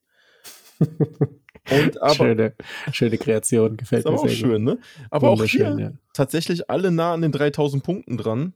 [1.70, 2.56] Und aber schöne,
[2.92, 4.80] schöne Kreation, gefällt ist aber mir auch sehr schön, ne?
[5.10, 5.92] Aber auch hier ja.
[6.14, 8.54] tatsächlich alle nah an den 3000 Punkten dran.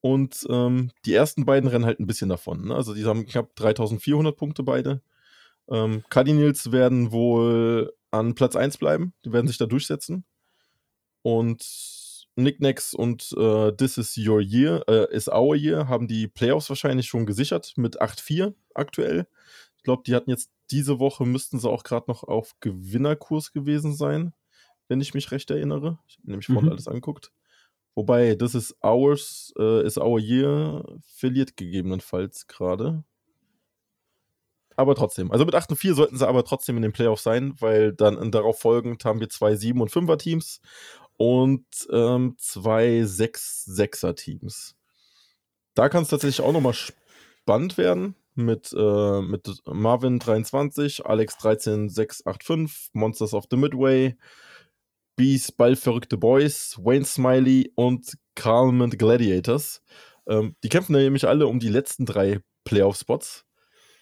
[0.00, 2.68] Und ähm, die ersten beiden rennen halt ein bisschen davon.
[2.68, 2.74] Ne?
[2.74, 5.00] Also die haben knapp 3400 Punkte beide.
[5.68, 9.14] Ähm, Cardinals werden wohl an Platz 1 bleiben.
[9.24, 10.24] Die werden sich da durchsetzen.
[11.22, 11.64] Und
[12.36, 17.06] Knickknacks und äh, This is your year, äh, is our year, haben die Playoffs wahrscheinlich
[17.06, 19.26] schon gesichert mit 8-4 aktuell.
[19.76, 23.94] Ich glaube, die hatten jetzt diese Woche, müssten sie auch gerade noch auf Gewinnerkurs gewesen
[23.94, 24.32] sein,
[24.88, 25.98] wenn ich mich recht erinnere.
[26.08, 26.72] Ich habe nämlich vorhin Mhm.
[26.72, 27.32] alles angeguckt.
[27.94, 33.04] Wobei, das ist ours, äh, is our year, verliert gegebenenfalls gerade.
[34.76, 37.54] Aber trotzdem, also mit 8 und 4 sollten sie aber trotzdem in den Playoffs sein,
[37.60, 40.60] weil dann darauf folgend haben wir zwei 7 und 5er Teams
[41.16, 44.76] und ähm, zwei 6 6er Teams.
[45.74, 52.90] Da kann es tatsächlich auch nochmal spannend werden mit, äh, mit Marvin 23, Alex 13685,
[52.92, 54.16] Monsters of the Midway,
[55.16, 59.82] Bees, Ballverrückte Boys, Wayne Smiley und Carlmont Gladiators.
[60.28, 63.44] Ähm, die kämpfen nämlich alle um die letzten drei Playoff-Spots.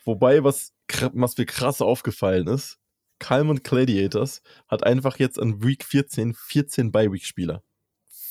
[0.05, 0.73] Wobei, was,
[1.12, 2.79] was mir krass aufgefallen ist,
[3.18, 7.62] Calmont Gladiators hat einfach jetzt an Week 14 14 Bye-Week-Spieler.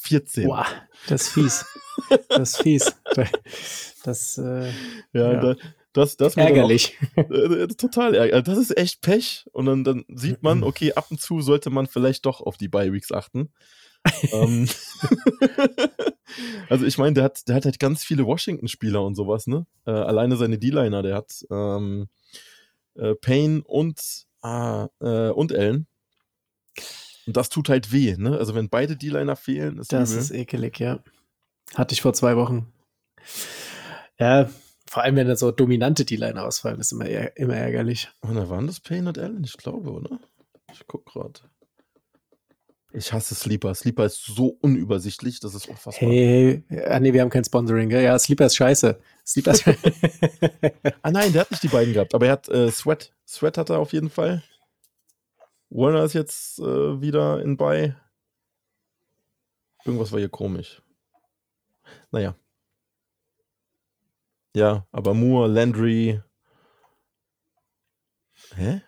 [0.04, 0.48] 14.
[0.48, 0.66] Boah,
[1.08, 1.66] das ist fies.
[2.30, 2.96] Das ist fies.
[4.04, 4.70] Das, äh,
[5.13, 5.39] ja, ja.
[5.39, 5.56] Da,
[5.93, 6.97] das, das ärgerlich.
[7.15, 8.43] Auch, äh, total ärgerlich.
[8.45, 9.45] Das ist echt Pech.
[9.53, 12.67] Und dann, dann sieht man, okay, ab und zu sollte man vielleicht doch auf die
[12.67, 13.53] Bye-Weeks achten.
[14.34, 14.67] ähm,
[16.69, 19.65] also ich meine, der hat, der hat halt ganz viele Washington-Spieler und sowas, ne?
[19.86, 22.10] Äh, alleine seine D-Liner, der hat ähm,
[22.95, 25.88] äh, Payne und, ah, äh, und Allen.
[27.25, 28.38] Und das tut halt weh, ne?
[28.38, 30.21] Also wenn beide D-Liner fehlen, ist Das übel.
[30.21, 30.99] ist ekelig, ja.
[31.75, 32.71] Hatte ich vor zwei Wochen.
[34.19, 34.49] Ja,
[34.93, 38.12] vor allem, wenn da so dominante D-Liner ausfallen, ist immer, immer ärgerlich.
[38.21, 40.19] Und da waren das Payne und Allen, ich glaube, oder?
[40.71, 41.39] Ich guck gerade.
[42.91, 43.73] Ich hasse Sleeper.
[43.73, 46.08] Sleeper ist so unübersichtlich, das ist unfassbar.
[46.08, 46.86] Hey, hey.
[46.86, 48.03] Ah, nee, wir haben kein Sponsoring, gell?
[48.03, 48.99] Ja, Sleeper ist scheiße.
[49.25, 49.67] Sleeper ist
[51.01, 53.15] ah, nein, der hat nicht die beiden gehabt, aber er hat äh, Sweat.
[53.27, 54.43] Sweat hat er auf jeden Fall.
[55.71, 57.95] Warner ist jetzt äh, wieder in bei.
[59.86, 60.84] Irgendwas war hier komisch.
[62.12, 62.36] Naja.
[64.56, 66.22] Ja, aber Moore, Landry.
[68.56, 68.82] Hä?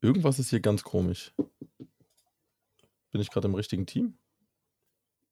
[0.00, 1.32] Irgendwas ist hier ganz komisch.
[3.12, 4.18] Bin ich gerade im richtigen Team?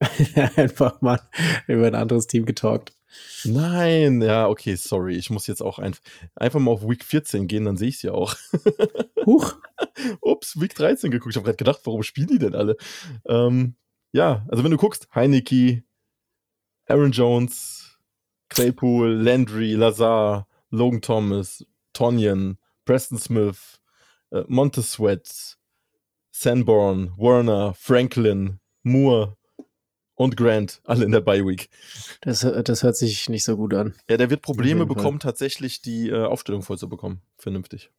[0.56, 1.20] Einfach mal
[1.66, 2.92] über ein anderes Team getalkt.
[3.44, 5.16] Nein, ja, okay, sorry.
[5.16, 5.96] Ich muss jetzt auch ein,
[6.36, 8.36] einfach mal auf Week 14 gehen, dann sehe ich es ja auch.
[9.26, 9.56] Huch.
[10.20, 11.32] Ups, Week 13 geguckt.
[11.32, 12.76] Ich habe gerade gedacht, warum spielen die denn alle?
[13.26, 13.76] Ähm,
[14.12, 15.84] ja, also wenn du guckst, Heineke,
[16.86, 17.77] Aaron Jones,
[18.48, 23.80] Claypool, Landry, Lazar, Logan Thomas, Tonyan, Preston Smith,
[24.30, 25.56] äh, Montesweat,
[26.30, 29.36] Sanborn, Werner, Franklin, Moore
[30.14, 31.68] und Grant, alle in der Bye Week.
[32.20, 33.94] Das, das hört sich nicht so gut an.
[34.08, 37.22] Ja, der wird Probleme bekommen, tatsächlich die äh, Aufstellung voll zu bekommen.
[37.36, 37.90] Vernünftig.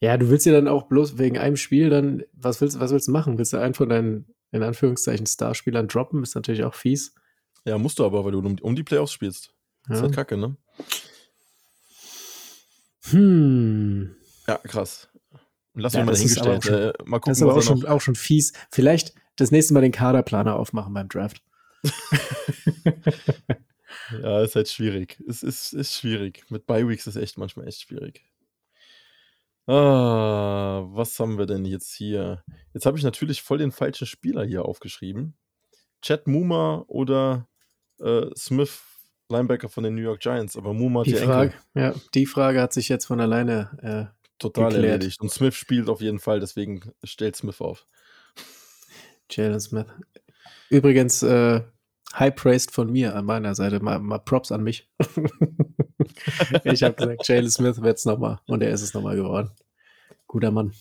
[0.00, 3.08] Ja, du willst ja dann auch bloß wegen einem Spiel dann, was willst, was willst
[3.08, 3.36] du machen?
[3.36, 6.22] Willst du einen von deinen, in Anführungszeichen, Starspielern droppen?
[6.22, 7.14] Ist natürlich auch fies.
[7.64, 9.54] Ja, musst du aber, weil du um, die Playoffs spielst.
[9.86, 10.56] Das ist halt kacke, ne?
[13.10, 14.14] Hm.
[14.46, 15.08] Ja, krass.
[15.74, 16.68] Lass Ja, mich mal dahingestellt.
[16.68, 18.52] auch Äh, mal gucken, Das ist aber auch schon, auch schon fies.
[18.70, 21.42] Vielleicht das nächste Mal den Kaderplaner aufmachen beim Draft.
[24.22, 25.22] Ja, ist halt schwierig.
[25.28, 26.44] Es ist, ist schwierig.
[26.50, 28.24] Mit Bye Weeks ist echt manchmal echt schwierig.
[29.66, 32.42] Ah, was haben wir denn jetzt hier?
[32.74, 35.36] Jetzt habe ich natürlich voll den falschen Spieler hier aufgeschrieben.
[36.02, 37.48] Chad Muma oder
[38.00, 38.80] äh, Smith,
[39.28, 40.56] Linebacker von den New York Giants.
[40.56, 44.12] Aber Muma hat Die Frage, Enkel ja, die Frage hat sich jetzt von alleine.
[44.38, 44.84] total geklärt.
[44.84, 45.20] erledigt.
[45.20, 47.86] Und Smith spielt auf jeden Fall, deswegen stellt Smith auf.
[48.36, 48.40] Äh,
[49.30, 49.86] Jalen Smith.
[50.70, 51.60] Übrigens, äh,
[52.14, 53.80] high praised von mir an meiner Seite.
[53.80, 54.88] Mal, mal Props an mich.
[56.64, 58.40] ich habe gesagt, Jalen Smith wird es nochmal.
[58.46, 59.50] Und er ist es nochmal geworden.
[60.26, 60.72] Guter Mann.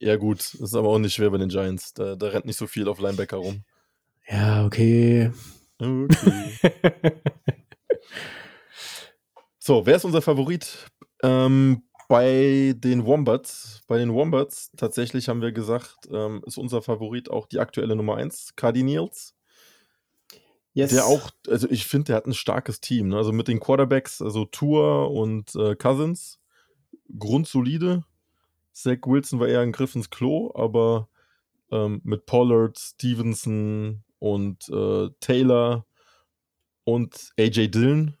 [0.00, 1.92] Ja, gut, das ist aber auch nicht schwer bei den Giants.
[1.94, 3.64] Da, da rennt nicht so viel auf Linebacker rum.
[4.28, 5.32] Ja, okay.
[5.78, 6.58] Okay.
[9.68, 10.90] So, wer ist unser Favorit?
[11.22, 13.82] Ähm, bei den Wombats.
[13.86, 18.16] Bei den Wombats tatsächlich haben wir gesagt, ähm, ist unser Favorit auch die aktuelle Nummer
[18.16, 19.34] 1, Cardinals.
[20.72, 20.88] yes.
[20.88, 23.08] Der auch, also ich finde, der hat ein starkes Team.
[23.08, 23.18] Ne?
[23.18, 26.40] Also mit den Quarterbacks, also Tour und äh, Cousins,
[27.18, 28.04] grundsolide.
[28.72, 31.10] Zach Wilson war eher ein Griff ins Klo, aber
[31.70, 35.86] ähm, mit Pollard, Stevenson und äh, Taylor
[36.84, 38.16] und AJ Dillon,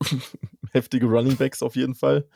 [0.72, 2.28] heftige Running Backs auf jeden Fall.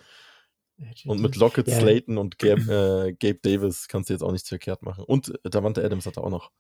[1.07, 1.79] Und mit Lockett, Ja.
[1.81, 5.05] Slayton und Gabe, äh, Gabe Davis kannst du jetzt auch nichts verkehrt machen.
[5.05, 6.51] Und äh, Davante Adams hat er auch noch.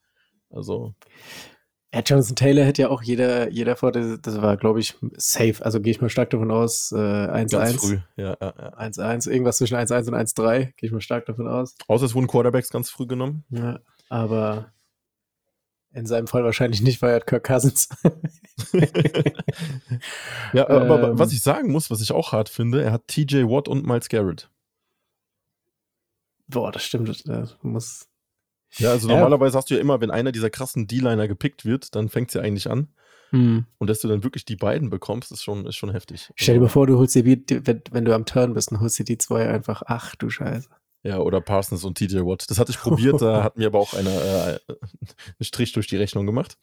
[0.48, 0.94] Also,
[1.92, 5.62] Ja, Jonathan Taylor hätte ja auch jeder, jeder vor, das, das war, glaube ich, safe.
[5.62, 7.50] Also gehe ich mal stark davon aus, äh, 1-1.
[7.50, 7.98] ganz früh.
[8.16, 8.78] Ja, ja, ja.
[8.78, 11.74] 1-1, irgendwas zwischen 1-1 und 1-3, gehe ich mal stark davon aus.
[11.86, 13.44] Außer es wurden Quarterbacks ganz früh genommen.
[13.50, 14.72] Ja, aber
[15.92, 17.88] in seinem Fall wahrscheinlich nicht, weil er hat Kirk Cousins.
[20.52, 21.18] Ja, aber Ähm.
[21.18, 24.08] was ich sagen muss, was ich auch hart finde, er hat TJ Watt und Miles
[24.08, 24.50] Garrett.
[26.48, 27.08] Boah, das stimmt.
[27.26, 28.08] Das muss.
[28.78, 29.14] Ja, also Ja.
[29.16, 32.34] normalerweise hast du ja immer, wenn einer dieser krassen D-Liner gepickt wird, dann fängt es
[32.34, 32.88] ja eigentlich an.
[33.30, 33.66] Hm.
[33.78, 36.30] Und dass du dann wirklich die beiden bekommst, ist schon, ist schon heftig.
[36.36, 38.80] Stell dir Also, mal vor, du holst dir, wenn, wenn du am Turn bist, dann
[38.80, 39.82] holst dir die zwei einfach.
[39.86, 40.68] Ach du Scheiße.
[41.06, 42.50] Ja, oder Parsons und TJ Watt.
[42.50, 45.96] Das hatte ich probiert, da hat mir aber auch einer äh, einen Strich durch die
[45.96, 46.56] Rechnung gemacht.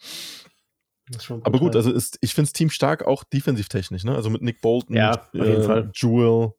[1.44, 4.16] Aber gut, also ist, ich finde das Team stark, auch defensivtechnisch, ne?
[4.16, 5.92] Also mit Nick Bolton, Ja, auf jeden Fall.
[5.94, 6.54] Jewel.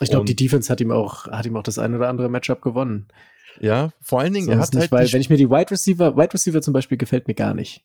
[0.00, 2.62] ich glaube, die Defense hat ihm auch, hat ihm auch das ein oder andere Matchup
[2.62, 3.08] gewonnen.
[3.60, 5.70] Ja, vor allen Dingen, er Sonst hat nicht, halt weil, wenn ich mir die Wide
[5.70, 7.84] Receiver, Wide Receiver zum Beispiel gefällt mir gar nicht.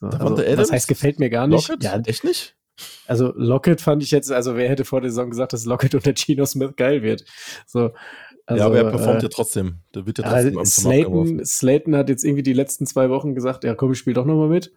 [0.00, 0.72] So, also, Davante was Adams?
[0.72, 1.68] heißt gefällt mir gar nicht?
[1.68, 1.84] Lockett?
[1.84, 2.56] Ja, Echt nicht?
[3.06, 6.12] also Lockett fand ich jetzt, also wer hätte vor der Saison gesagt, dass Lockett unter
[6.12, 7.24] Geno Smith geil wird?
[7.66, 7.92] So,
[8.46, 9.78] Also, ja, aber er performt äh, ja trotzdem.
[9.94, 13.34] Der wird ja Ja, trotzdem am Slayton, Slayton hat jetzt irgendwie die letzten zwei Wochen
[13.34, 14.72] gesagt, ja komm, ich spiele doch nochmal mit.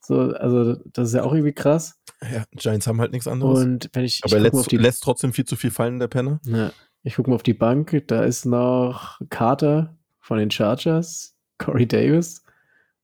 [0.00, 2.00] So, also das ist ja auch irgendwie krass.
[2.22, 3.60] Ja, Giants haben halt nichts anderes.
[3.60, 5.98] Und wenn ich, aber er ich mal lässt, die, lässt trotzdem viel zu viel fallen,
[5.98, 6.40] der Penner.
[6.44, 6.72] ja,
[7.02, 12.42] ich gucke mal auf die Bank, da ist noch Carter von den Chargers, Corey Davis.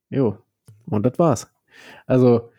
[0.08, 0.38] Jo,
[0.86, 1.48] und das war's.
[2.06, 2.50] Also,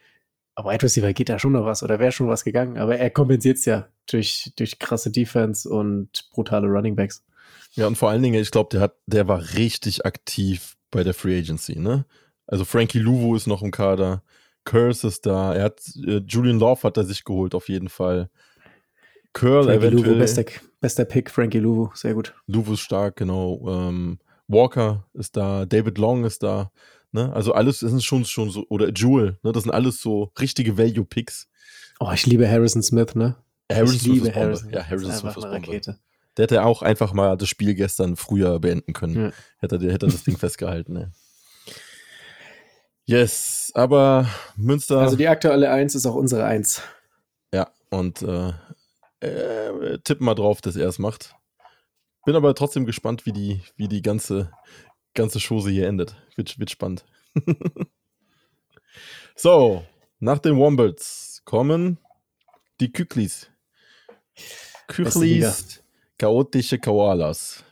[0.56, 3.10] aber Wide Receiver geht da schon noch was oder wäre schon was gegangen, aber er
[3.10, 7.24] kompensiert es ja durch, durch krasse Defense und brutale Running Backs.
[7.72, 11.14] Ja, und vor allen Dingen, ich glaube, der hat, der war richtig aktiv bei der
[11.14, 12.06] Free Agency, ne?
[12.48, 14.24] Also Frankie Luvu ist noch im Kader,
[14.66, 18.30] Curse ist da, er hat äh, Julian Love hat er sich geholt auf jeden Fall.
[19.34, 20.18] Curl Frankie eventuell.
[20.18, 20.46] bester,
[20.82, 22.34] bester Pick, Frankie Luvu, sehr gut.
[22.48, 23.64] Luvu ist stark, genau.
[23.68, 26.72] Ähm, Walker ist da, David Long ist da.
[27.12, 27.32] Ne?
[27.34, 29.52] Also alles das sind schon, schon so, oder Jewel, ne?
[29.52, 31.48] das sind alles so richtige Value-Picks.
[32.00, 33.36] Oh, ich liebe Harrison Smith, ne?
[33.72, 34.36] Harrison ich Smith liebe.
[34.36, 34.70] Harrison.
[34.72, 35.68] Ja, Harrison Smith ist Bombe.
[35.68, 36.00] Rakete.
[36.38, 39.16] Der hätte auch einfach mal das Spiel gestern früher beenden können.
[39.26, 39.32] Ja.
[39.60, 40.94] Hätte, er- hätte das Ding festgehalten.
[40.94, 41.12] Ne?
[43.06, 45.00] Yes, aber Münster.
[45.00, 46.82] Also die aktuelle Eins ist auch unsere Eins.
[47.54, 48.54] Ja, und äh,
[49.22, 51.34] äh, tippen mal drauf, dass er es macht.
[52.26, 54.52] Bin aber trotzdem gespannt, wie die, wie die ganze,
[55.16, 56.16] ganze Chose hier endet.
[56.36, 57.04] Wird, wird spannend.
[59.36, 59.84] so,
[60.20, 61.98] nach den Wombats kommen
[62.80, 63.50] die Küklis.
[64.88, 65.82] Küklis,
[66.20, 67.64] chaotische Koalas.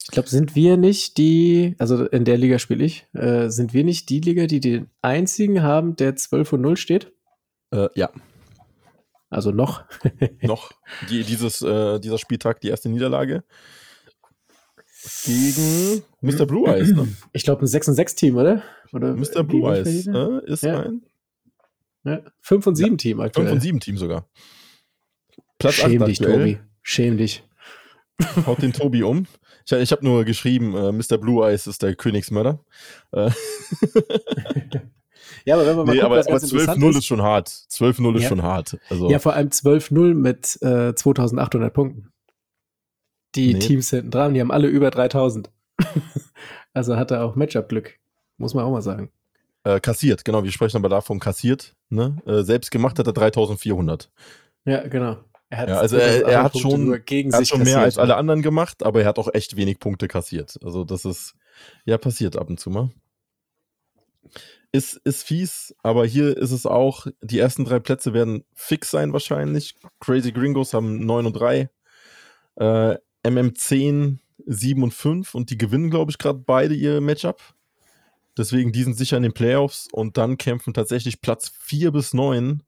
[0.00, 3.84] Ich glaube, sind wir nicht die, also in der Liga spiele ich, äh, sind wir
[3.84, 7.12] nicht die Liga, die den einzigen haben, der 12 und 0 steht?
[7.72, 8.10] Äh, ja,
[9.28, 9.84] Also noch.
[10.42, 10.72] noch
[11.10, 13.44] die, dieses, äh, dieser Spieltag die erste Niederlage
[15.24, 16.46] gegen Mr.
[16.46, 16.88] Blue Eyes.
[16.92, 17.08] Ne?
[17.32, 18.62] Ich glaube, ein 6 und 6 Team, oder?
[18.92, 19.44] oder Mr.
[19.44, 20.80] Blue Eyes äh, ist Ja.
[20.84, 21.02] ein
[22.04, 23.52] Ja, 5 und 7 Team 5 aktuell.
[23.52, 24.26] und 7 Team sogar.
[25.58, 26.38] Platz 8 Schäm dich, aktuell.
[26.54, 26.67] Tobi.
[26.90, 27.44] Schäm dich.
[28.46, 29.26] Haut den Tobi um.
[29.66, 31.18] Ich, ich habe nur geschrieben, äh, Mr.
[31.18, 32.60] Blue Eyes ist der Königsmörder.
[33.12, 33.30] Äh,
[35.44, 37.48] Ja, aber wenn man mal nee, guckt, aber, aber ganz interessant 12-0 ist schon hart.
[37.48, 38.28] 12-0 ist Ja.
[38.30, 38.78] schon hart.
[38.88, 42.10] Also, Ja, vor allem 12-0 mit äh, 2800 Punkten.
[43.34, 43.58] Die Nee.
[43.60, 45.50] Teams hinten dran, die haben alle über 3000.
[46.72, 47.98] also hat er auch Matchup-Glück.
[48.38, 49.10] Muss man auch mal sagen.
[49.64, 50.42] äh, kassiert, genau.
[50.44, 51.76] Wir sprechen aber davon kassiert.
[51.90, 52.16] Ne?
[52.26, 54.10] Äh, selbst gemacht hat er 3400.
[54.64, 55.18] Ja, genau.
[55.50, 57.66] Er hat, Ja, also er- er hat 2800 schon- gegen Er hat sich schon mehr
[57.66, 60.58] kassiert, als alle anderen gemacht, aber er hat auch echt wenig Punkte kassiert.
[60.62, 61.34] Also das ist,
[61.86, 62.90] ja, passiert ab und zu mal.
[64.70, 69.14] Ist, ist fies, aber hier ist es auch, die ersten drei Plätze werden fix sein
[69.14, 69.74] wahrscheinlich.
[70.00, 71.70] Crazy Gringos haben 9 und 3.
[72.56, 77.40] Äh, MM10, 7 und 5 und die gewinnen, glaube ich, gerade beide ihr Matchup.
[78.36, 82.62] Deswegen, die sind sicher in den Playoffs und dann kämpfen tatsächlich Platz 4 bis 9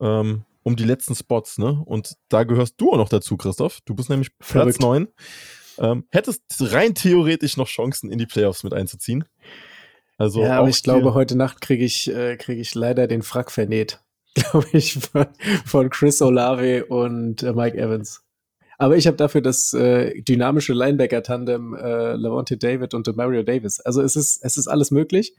[0.00, 1.80] ähm, um die letzten Spots, ne?
[1.84, 3.80] Und da gehörst du auch noch dazu, Christoph.
[3.84, 4.80] Du bist nämlich Platz Verrückt.
[4.80, 5.08] 9.
[5.78, 9.24] Ähm, hättest rein theoretisch noch Chancen, in die Playoffs mit einzuziehen.
[10.16, 13.50] Also ja, aber ich glaube, heute Nacht kriege ich, äh, krieg ich leider den Frack
[13.50, 14.00] vernäht.
[14.34, 15.26] Glaube ich, von,
[15.64, 18.22] von Chris Olave und äh, Mike Evans.
[18.78, 23.80] Aber ich habe dafür das äh, dynamische Linebacker-Tandem äh, Lavonte David und Mario Davis.
[23.80, 25.34] Also es ist, es ist alles möglich.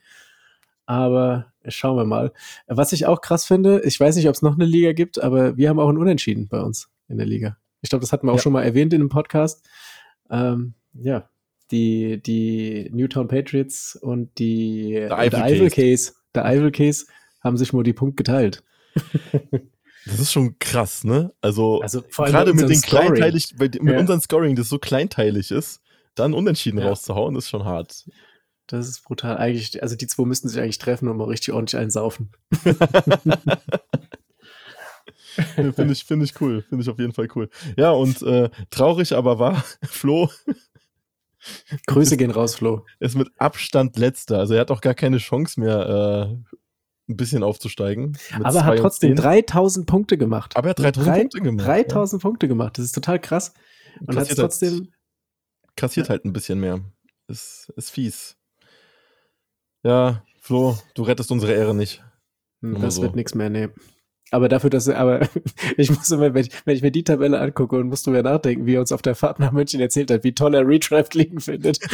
[0.86, 2.32] Aber schauen wir mal.
[2.68, 5.58] Was ich auch krass finde, ich weiß nicht, ob es noch eine Liga gibt, aber
[5.58, 7.58] wir haben auch ein Unentschieden bei uns in der Liga.
[7.82, 8.42] Ich glaube, das hatten wir auch Ja.
[8.44, 9.68] schon mal erwähnt in einem Podcast.
[10.30, 11.30] Ähm, ja,
[11.72, 17.06] die, die Newtown Patriots und die Der der Ivory Case, der Ivory Case
[17.42, 18.64] haben sich nur die Punkte geteilt.
[20.08, 21.34] Das ist schon krass, ne?
[21.42, 23.08] Also, Also gerade mit unserem den Scoring.
[23.14, 24.00] kleinteilig, mit Ja.
[24.00, 25.82] unserem Scoring, das so kleinteilig ist,
[26.14, 26.90] dann unentschieden Ja.
[26.90, 28.08] rauszuhauen, ist schon hart.
[28.68, 29.38] Das ist brutal.
[29.38, 32.32] Eigentlich, also die zwei müssten sich eigentlich treffen und mal richtig ordentlich einsaufen.
[35.36, 36.62] Finde ich, finde ich cool.
[36.70, 37.50] Finde ich auf jeden Fall cool.
[37.76, 40.30] Ja, und äh, traurig aber war, Flo
[41.88, 42.86] Grüße gehen raus, Flo.
[43.00, 44.40] ist mit Abstand letzter.
[44.40, 48.18] Also er hat auch gar keine Chance mehr, äh, ein bisschen aufzusteigen.
[48.42, 49.24] Aber er hat trotzdem zehn.
[49.24, 50.56] 3000 Punkte gemacht.
[50.56, 51.68] Aber er hat 3000 Drei- Punkte gemacht.
[51.68, 52.78] 3000 Punkte gemacht.
[52.78, 53.54] Das ist total krass.
[54.00, 54.74] Und hat Kassiert trotzdem.
[54.74, 54.90] Halt,
[55.76, 56.80] kassiert halt ein bisschen mehr.
[57.28, 58.35] Ist, ist fies.
[59.86, 62.04] Ja, Flo, du rettest unsere Ehre nicht.
[62.64, 63.04] Hm, Das so.
[63.04, 63.70] wird nichts mehr, nee.
[64.32, 65.30] Aber dafür, dass er, aber
[65.78, 68.24] ich muss immer, wenn ich, wenn ich mir die Tabelle angucke und musst du mir
[68.24, 71.14] nachdenken, wie er uns auf der Fahrt nach München erzählt hat, wie toll er Redraft
[71.14, 71.78] liegen findet.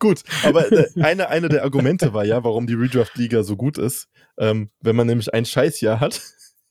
[0.00, 4.08] Gut, aber äh, eine, eine der Argumente war ja, warum die Redraft-Liga so gut ist.
[4.36, 6.20] Ähm, wenn man nämlich ein Scheißjahr hat,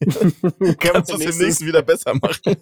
[0.78, 2.56] kannst du es im nächsten wieder besser machen.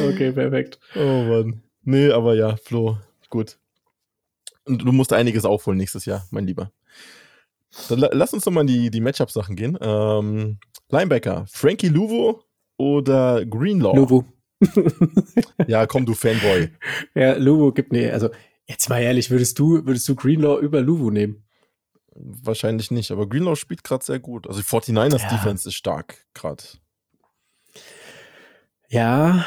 [0.00, 0.78] Okay, perfekt.
[0.94, 1.62] Oh Mann.
[1.88, 2.98] Nee, aber ja, Flo,
[3.30, 3.56] gut.
[4.66, 6.70] Und du musst einiges aufholen nächstes Jahr, mein Lieber.
[7.88, 9.78] Dann la- lass uns doch mal in die, die Matchup-Sachen gehen.
[9.80, 10.58] Ähm,
[10.90, 12.44] Linebacker, Frankie Luvo
[12.76, 13.96] oder Greenlaw?
[13.96, 14.22] Luvu.
[15.66, 16.68] ja, komm, du Fanboy.
[17.14, 18.28] Ja, Luvu gibt nee, also
[18.66, 21.42] jetzt mal ehrlich, würdest du, würdest du Greenlaw über Luvu nehmen?
[22.14, 24.46] Wahrscheinlich nicht, aber Greenlaw spielt gerade sehr gut.
[24.46, 25.28] Also die 49ers ja.
[25.30, 26.64] Defense ist stark gerade.
[28.90, 29.46] Ja,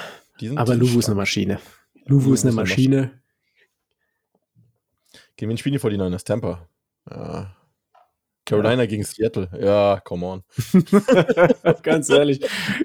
[0.55, 1.59] aber Luvu ist eine Maschine.
[2.05, 3.21] Luvu ist eine Maschine.
[5.35, 6.25] Gegen wen spielen die 49ers?
[6.25, 6.67] Tampa.
[7.09, 7.55] Ja.
[8.45, 8.85] Carolina ja.
[8.85, 9.49] gegen Seattle.
[9.59, 10.43] Ja, come on.
[11.83, 12.41] Ganz ehrlich,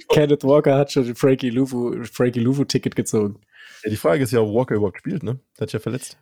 [0.08, 3.40] Kenneth Walker hat schon Frankie Luvu, Frankie Luvu Ticket gezogen.
[3.82, 5.40] Ja, die Frage ist ja, ob Walker überhaupt spielt, ne?
[5.56, 6.18] Der hat sich ja verletzt.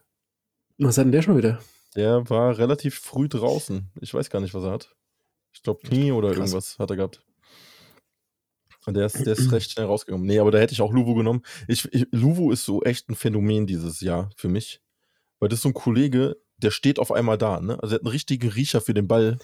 [0.78, 1.60] Was hat denn der schon wieder?
[1.94, 3.90] Der war relativ früh draußen.
[4.00, 4.94] Ich weiß gar nicht, was er hat.
[5.52, 6.38] Ich glaube Knie oder Krass.
[6.38, 7.22] irgendwas hat er gehabt.
[8.86, 10.26] Und der ist, der ist recht schnell rausgekommen.
[10.26, 11.42] Nee, aber da hätte ich auch Luvu genommen.
[11.68, 14.80] Ich, ich, Luvu ist so echt ein Phänomen dieses Jahr für mich.
[15.40, 17.60] Weil das ist so ein Kollege, der steht auf einmal da.
[17.60, 17.78] Ne?
[17.82, 19.38] Also er hat einen richtigen Riecher für den Ball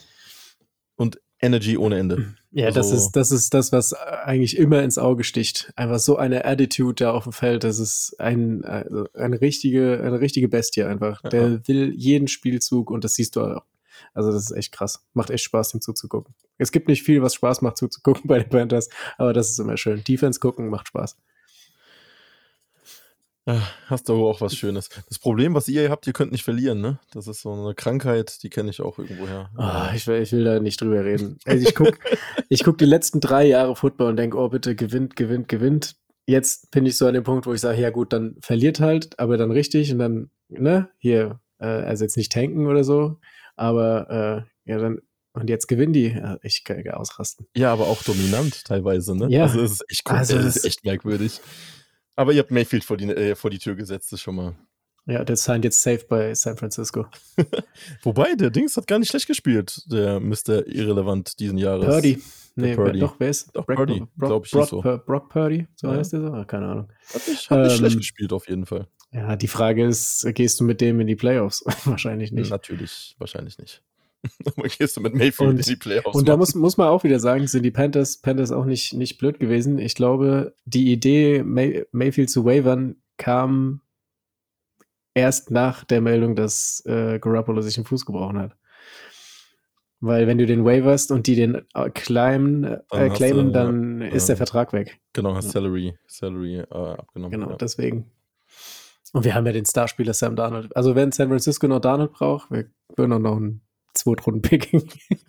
[0.97, 2.35] und Energy ohne Ende.
[2.51, 5.73] Ja, also, das ist das ist das, was eigentlich immer ins Auge sticht.
[5.77, 7.65] Einfach so eine Attitude da auf dem Feld.
[7.65, 11.23] Das ist ein, also eine richtige eine richtige Bestie einfach.
[11.25, 11.31] Ja.
[11.31, 13.65] Der will jeden Spielzug und das siehst du auch.
[14.15, 15.07] Also das ist echt krass.
[15.15, 16.35] Macht echt Spaß, dem zuzugucken.
[16.59, 19.77] Es gibt nicht viel, was Spaß macht zuzugucken bei den Panthers, aber das ist immer
[19.77, 20.05] schön.
[20.05, 21.17] Defense gucken macht Spaß.
[23.87, 24.89] Hast du auch was Schönes.
[25.09, 26.99] Das Problem, was ihr habt, ihr könnt nicht verlieren, ne?
[27.13, 29.51] Das ist so eine Krankheit, die kenne ich auch irgendwoher.
[29.57, 31.39] Oh, ich, will, ich will da nicht drüber reden.
[31.47, 31.99] Also ich gucke
[32.49, 35.97] ich guck die letzten drei Jahre Football und denke, oh bitte, gewinnt, gewinnt, gewinnt.
[36.27, 39.19] Jetzt bin ich so an dem Punkt, wo ich sage, ja gut, dann verliert halt,
[39.19, 43.19] aber dann richtig und dann, ne, hier, äh, also jetzt nicht tanken oder so,
[43.61, 45.01] aber äh, ja, dann
[45.33, 46.09] und jetzt gewinnen die.
[46.09, 47.47] Ja, ich kann ausrasten.
[47.55, 49.29] Ja, aber auch dominant teilweise, ne?
[49.29, 49.45] Ja.
[49.45, 50.17] Also es ist echt, cool.
[50.17, 51.41] also es ist echt merkwürdig.
[52.17, 54.57] Aber ihr habt Mayfield vor die, äh, vor die Tür gesetzt, das schon mal.
[55.07, 57.07] Ja, der signed jetzt safe bei San Francisco.
[58.03, 60.67] Wobei, der Dings hat gar nicht schlecht gespielt, der Mr.
[60.67, 61.87] Irrelevant diesen Jahres.
[61.87, 62.23] Purdy.
[62.57, 62.99] Nee, Purdy.
[62.99, 63.51] doch, wer ist?
[63.55, 64.81] Doch, Brock, Purdy, glaube ich Brock, so.
[64.81, 65.95] Brock Purdy, so ja.
[65.95, 66.27] heißt der so?
[66.33, 66.93] Ah, keine Ahnung.
[67.15, 68.89] Hat nicht, hat nicht ähm, schlecht gespielt, auf jeden Fall.
[69.13, 71.65] Ja, die Frage ist, gehst du mit dem in die Playoffs?
[71.85, 72.51] wahrscheinlich nicht.
[72.51, 73.83] Natürlich, wahrscheinlich nicht.
[74.79, 76.15] Gehst du mit Mayfield und, in die Playoffs?
[76.15, 79.19] Und da muss, muss man auch wieder sagen, sind die Panthers, Panthers auch nicht, nicht
[79.19, 79.79] blöd gewesen.
[79.79, 83.81] Ich glaube, die Idee, May, Mayfield zu wavern, kam
[85.15, 88.57] erst nach der Meldung, dass äh, Garoppolo sich den Fuß gebrochen hat.
[90.01, 94.09] Weil wenn du den waverst und die den äh, claimen, äh, claimen du, dann ja,
[94.09, 94.99] ist der Vertrag weg.
[95.13, 97.33] Genau, hast Salary, Salary äh, abgenommen.
[97.33, 97.57] Genau, ja.
[97.57, 98.11] deswegen.
[99.13, 100.75] Und wir haben ja den Starspieler Sam Darnold.
[100.77, 103.63] Also wenn San Francisco noch Darnold braucht, wir würden auch noch einen
[103.95, 104.89] Zweitrunden-Picking.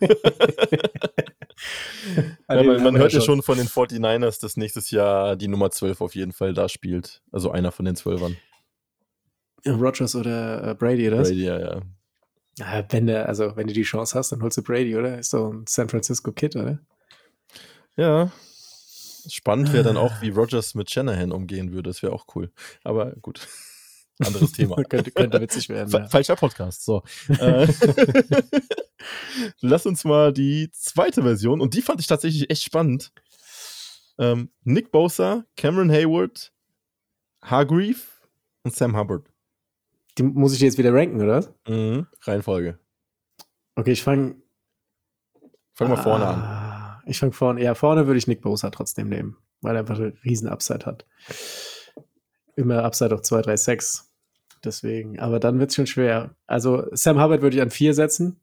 [2.48, 6.00] ja, man, man hört ja schon von den 49ers, dass nächstes Jahr die Nummer 12
[6.00, 7.22] auf jeden Fall da spielt.
[7.32, 8.36] Also einer von den Zwölfern.
[9.66, 11.22] Rogers oder äh, Brady, oder?
[11.22, 11.80] Brady, ja, ja.
[12.58, 12.84] ja.
[12.88, 15.18] Wenn, der, also, wenn du die Chance hast, dann holst du Brady, oder?
[15.18, 16.78] Ist doch ein San Francisco Kid, oder?
[17.96, 18.32] Ja.
[19.28, 21.90] Spannend wäre dann auch, wie Rogers mit Shanahan umgehen würde.
[21.90, 22.50] Das wäre auch cool.
[22.82, 23.46] Aber gut.
[24.26, 24.76] Anderes Thema.
[24.84, 25.90] könnte, könnte witzig werden.
[25.90, 26.08] Ja.
[26.08, 26.84] Falscher Podcast.
[26.84, 27.02] So.
[27.28, 27.66] Äh,
[29.60, 33.12] lass uns mal die zweite Version, und die fand ich tatsächlich echt spannend.
[34.18, 36.52] Ähm, Nick Bosa, Cameron Hayward,
[37.42, 38.00] Hargreave
[38.62, 39.26] und Sam Hubbard.
[40.18, 41.54] Die muss ich jetzt wieder ranken, oder?
[41.66, 42.06] Mhm.
[42.22, 42.78] Reihenfolge.
[43.74, 44.36] Okay, ich fange.
[45.72, 47.02] Fang mal ah, vorne an.
[47.06, 47.62] Ich fange vorne.
[47.62, 51.06] Ja, vorne würde ich Nick Bosa trotzdem nehmen, weil er einfach einen riesen Upside hat
[52.56, 54.11] immer Upside auf 2, 3, 6.
[54.64, 56.36] Deswegen, aber dann wird es schon schwer.
[56.46, 58.40] Also Sam Hubbard würde ich an 4 setzen.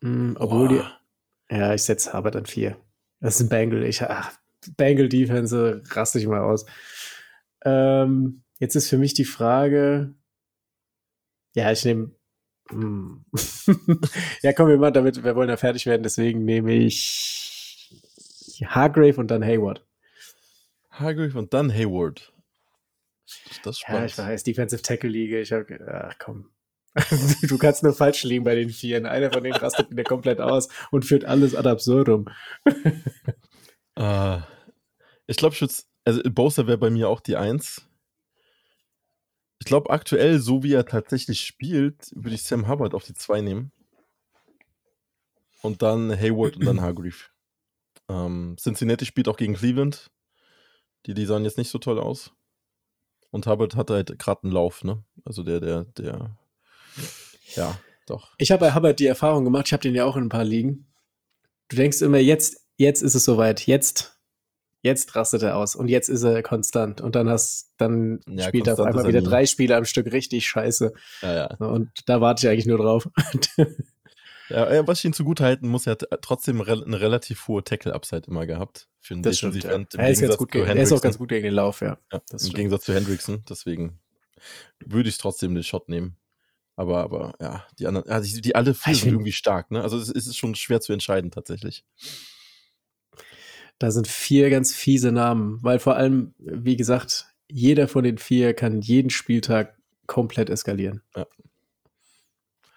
[0.00, 0.98] Mhm, obwohl Boah.
[1.48, 1.56] die.
[1.56, 2.76] Ja, ich setze Hubbard an 4.
[3.20, 3.86] Das ist ein Bangle.
[3.86, 4.32] Ich, ach,
[4.76, 6.64] Bangle Defense raste ich mal aus.
[7.64, 10.14] Ähm, jetzt ist für mich die Frage.
[11.54, 12.12] Ja, ich nehme.
[12.70, 13.24] Hm.
[14.42, 17.92] ja, komm, wir machen damit, wir wollen ja fertig werden, deswegen nehme ich
[18.64, 19.84] Hargrave und dann Hayward.
[20.92, 22.31] Hargreaves und dann Hayward.
[23.62, 24.00] Das ist spannend.
[24.00, 25.38] Ja, ich weiß, Defensive Tackle Liga.
[25.38, 26.50] Ich hab, ach komm.
[27.42, 29.06] du kannst nur falsch liegen bei den Vieren.
[29.06, 32.26] Einer von denen rastet wieder komplett aus und führt alles ad absurdum.
[33.98, 34.38] uh,
[35.26, 35.56] ich glaube,
[36.04, 37.82] also Bowser wäre bei mir auch die Eins.
[39.58, 43.40] Ich glaube, aktuell, so wie er tatsächlich spielt, würde ich Sam Hubbard auf die Zwei
[43.40, 43.72] nehmen.
[45.62, 47.30] Und dann Hayward und dann Hargreave.
[48.08, 50.10] Ähm, Cincinnati spielt auch gegen Cleveland.
[51.06, 52.32] Die, die sahen jetzt nicht so toll aus.
[53.32, 55.02] Und Hubbard hat halt gerade einen Lauf, ne?
[55.24, 56.36] Also der, der, der,
[57.56, 58.30] ja, doch.
[58.36, 60.44] Ich habe bei Hubbard die Erfahrung gemacht, ich habe den ja auch in ein paar
[60.44, 60.86] Ligen.
[61.68, 64.20] Du denkst immer, jetzt, jetzt ist es soweit, jetzt,
[64.82, 67.00] jetzt rastet er aus und jetzt ist er konstant.
[67.00, 69.26] Und dann hast, dann ja, spielt er auf einmal wieder nie.
[69.26, 70.92] drei Spiele am Stück richtig scheiße.
[71.22, 71.46] Ja, ja.
[71.56, 73.08] Und da warte ich eigentlich nur drauf.
[74.52, 78.88] Ja, was ich ihm zugutehalten muss, er hat trotzdem eine relativ hohe Tackle-Upside immer gehabt.
[79.00, 79.70] Für einen das stimmt, ja.
[79.96, 81.98] Er, ist ganz gut gegen, er ist auch ganz gut gegen den Lauf, ja.
[82.12, 82.54] ja Im stimmt.
[82.54, 83.98] Gegensatz zu Hendrickson, deswegen
[84.84, 86.16] würde ich trotzdem den Shot nehmen.
[86.76, 89.82] Aber, aber ja, die anderen, ja, die, die alle vier sind irgendwie stark, ne?
[89.82, 91.84] Also es ist schon schwer zu entscheiden tatsächlich.
[93.78, 98.54] Da sind vier ganz fiese Namen, weil vor allem, wie gesagt, jeder von den vier
[98.54, 99.76] kann jeden Spieltag
[100.06, 101.02] komplett eskalieren.
[101.16, 101.26] Ja.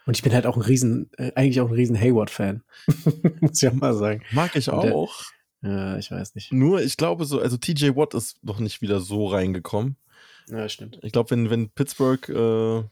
[0.06, 2.64] Und ich bin halt auch ein riesen, äh, eigentlich auch ein riesen Hayward-Fan.
[3.42, 4.24] Muss ich auch mal sagen.
[4.32, 5.24] Mag ich auch.
[5.62, 6.54] Der, ja, ich weiß nicht.
[6.54, 9.98] Nur, ich glaube so, also TJ Watt ist noch nicht wieder so reingekommen.
[10.48, 11.00] Ja, stimmt.
[11.02, 12.84] Ich glaube, wenn, wenn Pittsburgh äh,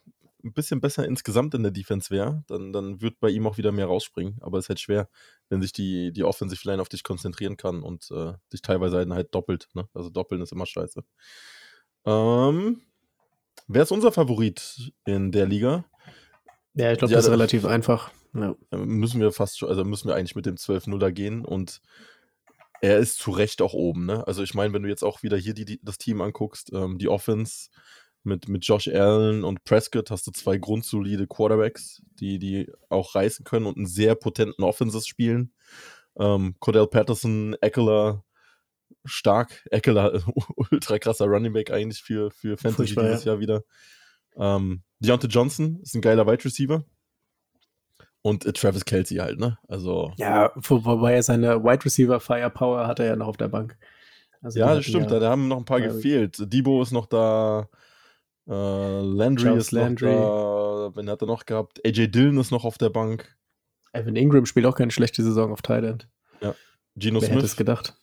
[0.44, 3.72] ein bisschen besser insgesamt in der Defense wäre, dann, dann wird bei ihm auch wieder
[3.72, 4.38] mehr rausspringen.
[4.42, 5.10] Aber es ist halt schwer,
[5.50, 9.34] wenn sich die, die Offensive Line auf dich konzentrieren kann und äh, dich teilweise halt
[9.34, 9.68] doppelt.
[9.74, 9.88] Ne?
[9.94, 11.04] Also doppeln ist immer scheiße.
[12.06, 12.82] Ähm,
[13.68, 15.86] wer ist unser Favorit in der Liga?
[16.76, 18.12] Ja, ich glaube, ja, das ist relativ einfach.
[18.34, 18.56] Ja.
[18.72, 21.82] Müssen wir fast schon, also müssen wir eigentlich mit dem 12-0er gehen und
[22.82, 24.28] er ist zu Recht auch oben, ne?
[24.28, 26.98] Also ich meine, wenn du jetzt auch wieder hier die, die das Team anguckst, ähm,
[26.98, 27.70] die Offense
[28.24, 33.46] mit, mit Josh Allen und Prescott hast du zwei grundsolide Quarterbacks, die, die auch reißen
[33.46, 35.54] können und einen sehr potenten Offenses spielen.
[36.18, 38.24] Ähm, Cordell Patterson, Eckler,
[39.06, 39.66] stark.
[39.72, 40.22] Eckler,
[40.56, 43.34] ultra krasser Running Back eigentlich für, für Fantasy Furchtbar, dieses ja.
[43.34, 43.64] Jahr wieder.
[44.36, 46.84] Ähm, Deontay Johnson ist ein geiler Wide Receiver.
[48.22, 49.58] Und äh, Travis Kelsey halt, ne?
[49.68, 50.14] Also.
[50.18, 53.78] Ja, wobei er seine Wide Receiver Firepower hat er ja noch auf der Bank.
[54.42, 56.38] Also ja, das stimmt, ja, da haben noch ein paar gefehlt.
[56.52, 57.70] Debo ist noch da,
[58.48, 60.14] äh, Landry Charles ist Landry.
[60.14, 61.80] noch da, wen hat er noch gehabt?
[61.86, 63.38] AJ Dillon ist noch auf der Bank.
[63.94, 66.10] Evan Ingram spielt auch keine schlechte Saison auf Thailand.
[66.42, 66.56] Ja.
[66.98, 67.38] Gino Wer Smith.
[67.38, 67.96] hätte es gedacht?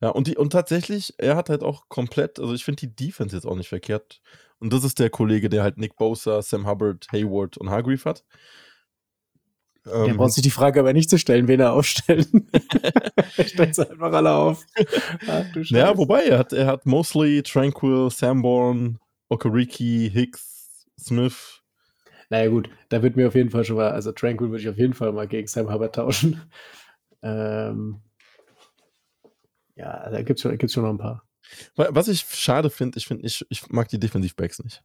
[0.00, 3.36] Ja, und, die, und tatsächlich, er hat halt auch komplett, also ich finde die Defense
[3.36, 4.20] jetzt auch nicht verkehrt.
[4.60, 8.24] Und das ist der Kollege, der halt Nick Bosa, Sam Hubbard, Hayward und Hargreave hat.
[9.86, 12.50] Der ähm, braucht sich die Frage aber nicht zu stellen, wen er aufstellen.
[13.46, 14.66] Stellt sie einfach alle auf.
[15.26, 18.98] Ach, ja, wobei, er hat, er hat Mosley, Tranquil, Samborn,
[19.30, 21.62] Okariki, Hicks, Smith.
[22.28, 24.78] Naja, gut, da wird mir auf jeden Fall schon mal, also Tranquil würde ich auf
[24.78, 26.40] jeden Fall mal gegen Sam Hubbard tauschen.
[27.22, 28.00] Ähm,
[29.76, 31.22] ja, da gibt es schon, gibt's schon noch ein paar.
[31.76, 34.82] Was ich schade finde, ich finde, ich, ich mag die Defensivbacks nicht.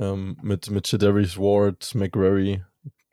[0.00, 2.64] Ähm, mit mit Chedarius Ward, McRary,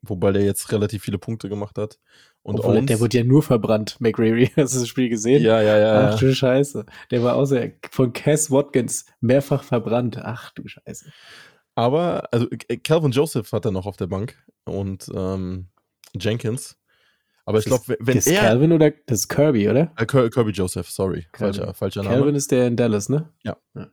[0.02, 2.00] wobei der jetzt relativ viele Punkte gemacht hat.
[2.42, 4.48] Und Obwohl, der wurde ja nur verbrannt, McRary.
[4.56, 5.44] Hast du das Spiel gesehen?
[5.44, 6.10] Ja, ja, ja.
[6.10, 6.86] Ach du Scheiße.
[7.12, 10.18] Der war außer von Cass Watkins mehrfach verbrannt.
[10.18, 11.12] Ach du Scheiße.
[11.76, 12.48] Aber, also
[12.84, 15.68] Calvin Joseph hat er noch auf der Bank und ähm,
[16.14, 16.79] Jenkins.
[17.50, 18.42] Aber ich glaube, wenn das ist er.
[18.42, 19.92] Calvin oder das ist Kirby, oder?
[19.98, 21.26] Äh, Kirby Joseph, sorry.
[21.34, 22.18] Falscher, falscher Name.
[22.18, 23.34] Calvin ist der in Dallas, ne?
[23.42, 23.58] Ja.
[23.74, 23.88] ja.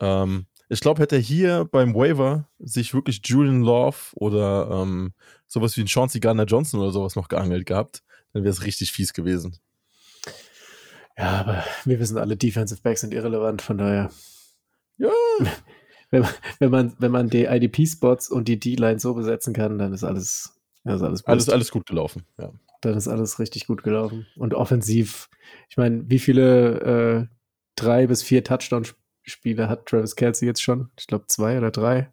[0.00, 5.14] Ähm, ich glaube, hätte er hier beim Waiver sich wirklich Julian Love oder ähm,
[5.46, 8.02] sowas wie ein Chauncey Gardner Johnson oder sowas noch geangelt gehabt,
[8.34, 9.56] dann wäre es richtig fies gewesen.
[11.16, 14.10] Ja, aber wir wissen alle, Defensive Backs sind irrelevant, von daher.
[14.98, 15.08] Ja.
[16.10, 16.26] Wenn,
[16.60, 20.54] wenn man, wenn man die IDP-Spots und die D-Line so besetzen kann, dann ist alles,
[20.84, 22.24] ist alles, alles, alles gut gelaufen.
[22.38, 22.52] Ja
[22.84, 24.26] dann ist alles richtig gut gelaufen.
[24.36, 25.28] Und offensiv,
[25.68, 27.34] ich meine, wie viele äh,
[27.76, 30.90] drei bis vier Touchdown-Spiele hat Travis Kelsey jetzt schon?
[30.98, 32.10] Ich glaube zwei oder drei.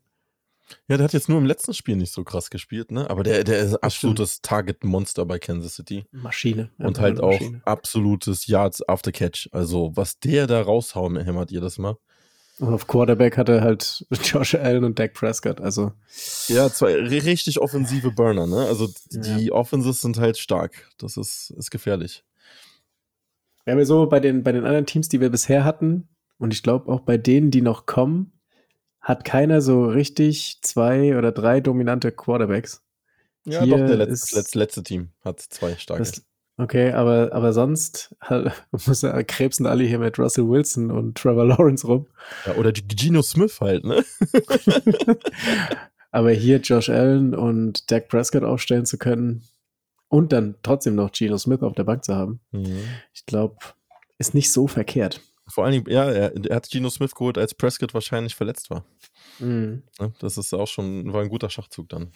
[0.88, 3.10] Ja, der hat jetzt nur im letzten Spiel nicht so krass gespielt, ne?
[3.10, 6.06] Aber der, der ist absolutes Target-Monster bei Kansas City.
[6.12, 6.70] Maschine.
[6.78, 7.62] Und halt auch Maschine.
[7.66, 9.50] absolutes Yards after Catch.
[9.52, 11.98] Also, was der da raushauen hämmert jedes Mal.
[12.62, 15.60] Und auf Quarterback hatte halt Josh Allen und Dak Prescott.
[15.60, 15.94] Also
[16.48, 18.46] ja, zwei richtig offensive Burner.
[18.46, 18.68] Ne?
[18.68, 19.54] Also die ja.
[19.54, 20.88] Offenses sind halt stark.
[21.00, 22.24] Das ist, ist gefährlich.
[23.66, 26.08] Wir haben ja so bei den, bei den anderen Teams, die wir bisher hatten,
[26.38, 28.40] und ich glaube auch bei denen, die noch kommen,
[29.00, 32.84] hat keiner so richtig zwei oder drei dominante Quarterbacks.
[33.44, 36.04] Ja, Hier doch, der letzte, letzte, letzte Team hat zwei starke.
[36.04, 36.24] Das,
[36.62, 41.46] Okay, aber, aber sonst halt, muss er, krebsen alle hier mit Russell Wilson und Trevor
[41.46, 42.06] Lawrence rum.
[42.46, 44.06] Ja, oder Gino Smith halt, ne?
[46.12, 49.44] aber hier Josh Allen und Dak Prescott aufstellen zu können
[50.08, 52.84] und dann trotzdem noch Gino Smith auf der Bank zu haben, mhm.
[53.12, 53.56] ich glaube,
[54.20, 55.20] ist nicht so verkehrt.
[55.48, 58.86] Vor allen Dingen, ja, er, er, hat Gino Smith geholt, als Prescott wahrscheinlich verletzt war.
[59.40, 59.82] Mhm.
[60.00, 62.12] Ne, das ist auch schon, war ein guter Schachzug dann.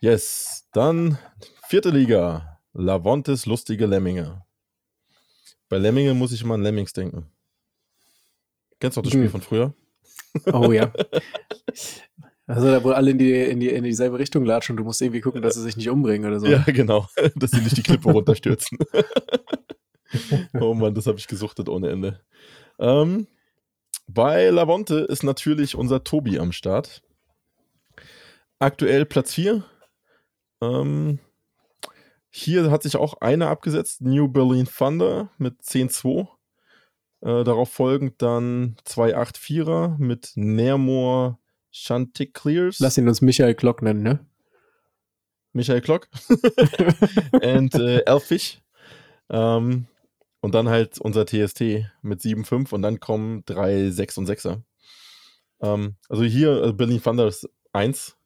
[0.00, 1.18] Yes, dann
[1.66, 2.60] vierte Liga.
[2.72, 4.44] Lavontes lustige Lemminge.
[5.68, 7.26] Bei Lemminge muss ich immer an Lemmings denken.
[8.80, 9.30] Kennst du auch das Spiel hm.
[9.30, 9.74] von früher?
[10.52, 10.92] Oh ja.
[12.46, 15.00] Also da wohl alle in, die, in, die, in dieselbe Richtung latschen und du musst
[15.00, 16.46] irgendwie gucken, dass sie sich nicht umbringen oder so.
[16.46, 17.06] Ja, genau.
[17.36, 18.78] Dass sie nicht die Klippe runterstürzen.
[20.60, 22.20] oh Mann, das habe ich gesuchtet ohne Ende.
[22.78, 23.28] Ähm,
[24.08, 27.02] bei Lavonte ist natürlich unser Tobi am Start.
[28.58, 29.64] Aktuell Platz 4
[30.60, 31.20] Ähm,
[32.34, 36.26] hier hat sich auch einer abgesetzt, New Berlin Thunder mit 10-2.
[37.20, 41.38] Äh, darauf folgend dann 2-8-4er mit Nermor
[41.70, 42.80] Chanticleers.
[42.80, 44.26] Lass ihn uns Michael Klock nennen, ne?
[45.52, 46.08] Michael Klock.
[47.32, 48.62] und äh, Elfish.
[49.28, 49.86] Ähm,
[50.40, 51.60] und dann halt unser TST
[52.00, 54.62] mit 7-5 und dann kommen drei 6 und 6er.
[55.60, 58.16] Ähm, also hier also Berlin Thunder ist 1.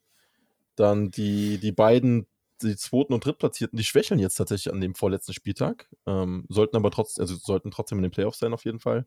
[0.77, 2.29] Dann die, die beiden,
[2.63, 5.89] die zweiten und drittplatzierten, die schwächeln jetzt tatsächlich an dem vorletzten Spieltag.
[6.07, 9.07] Ähm, sollten aber trotzdem, also sollten trotzdem in den Playoffs sein, auf jeden Fall.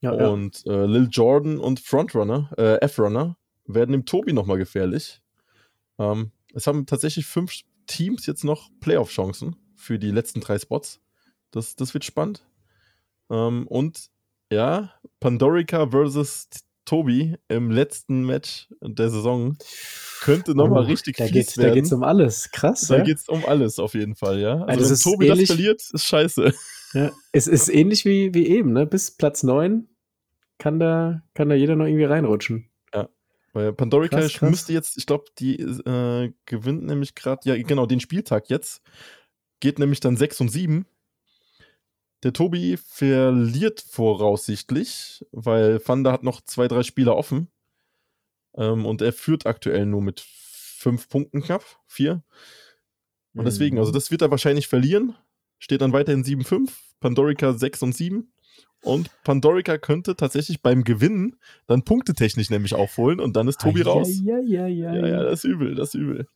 [0.00, 0.84] Ja, und ja.
[0.84, 3.36] Äh, Lil Jordan und Frontrunner, äh, F-Runner,
[3.66, 5.22] werden dem Tobi nochmal gefährlich.
[5.98, 7.52] Ähm, es haben tatsächlich fünf
[7.86, 11.00] Teams jetzt noch Playoff-Chancen für die letzten drei Spots.
[11.50, 12.46] Das, das wird spannend.
[13.30, 14.10] Ähm, und
[14.50, 16.48] ja, Pandorica versus
[16.86, 19.58] Tobi im letzten Match der Saison
[20.22, 21.68] könnte nochmal oh, richtig da geht's, werden.
[21.68, 22.50] Da geht es um alles.
[22.50, 22.86] Krass.
[22.88, 23.04] Da ja?
[23.04, 24.62] geht es um alles auf jeden Fall, ja.
[24.62, 26.54] Also, also wenn Tobi ähnlich, das verliert, ist scheiße.
[26.94, 28.86] Ja, es ist ähnlich wie, wie eben, ne?
[28.86, 29.88] Bis Platz 9
[30.58, 32.70] kann da, kann da jeder noch irgendwie reinrutschen.
[32.94, 33.08] Ja.
[33.52, 34.50] Weil Pandorica krass, krass.
[34.50, 38.82] müsste jetzt, ich glaube, die äh, gewinnt nämlich gerade, ja, genau, den Spieltag jetzt.
[39.60, 40.86] Geht nämlich dann 6 und 7.
[42.22, 47.48] Der Tobi verliert voraussichtlich, weil Fanda hat noch zwei, drei Spieler offen.
[48.54, 52.22] Ähm, und er führt aktuell nur mit fünf Punkten knapp, vier.
[53.34, 53.94] Und deswegen, also mhm.
[53.94, 55.14] das wird er wahrscheinlich verlieren.
[55.58, 58.32] Steht dann weiterhin 7-5, Pandorica 6 und 7.
[58.82, 61.36] Und Pandorica könnte tatsächlich beim Gewinnen
[61.66, 64.08] dann punktetechnisch nämlich aufholen und dann ist Tobi ah, raus.
[64.22, 66.28] Ja, ja, ja, ja, ja, das ist übel, das ist übel.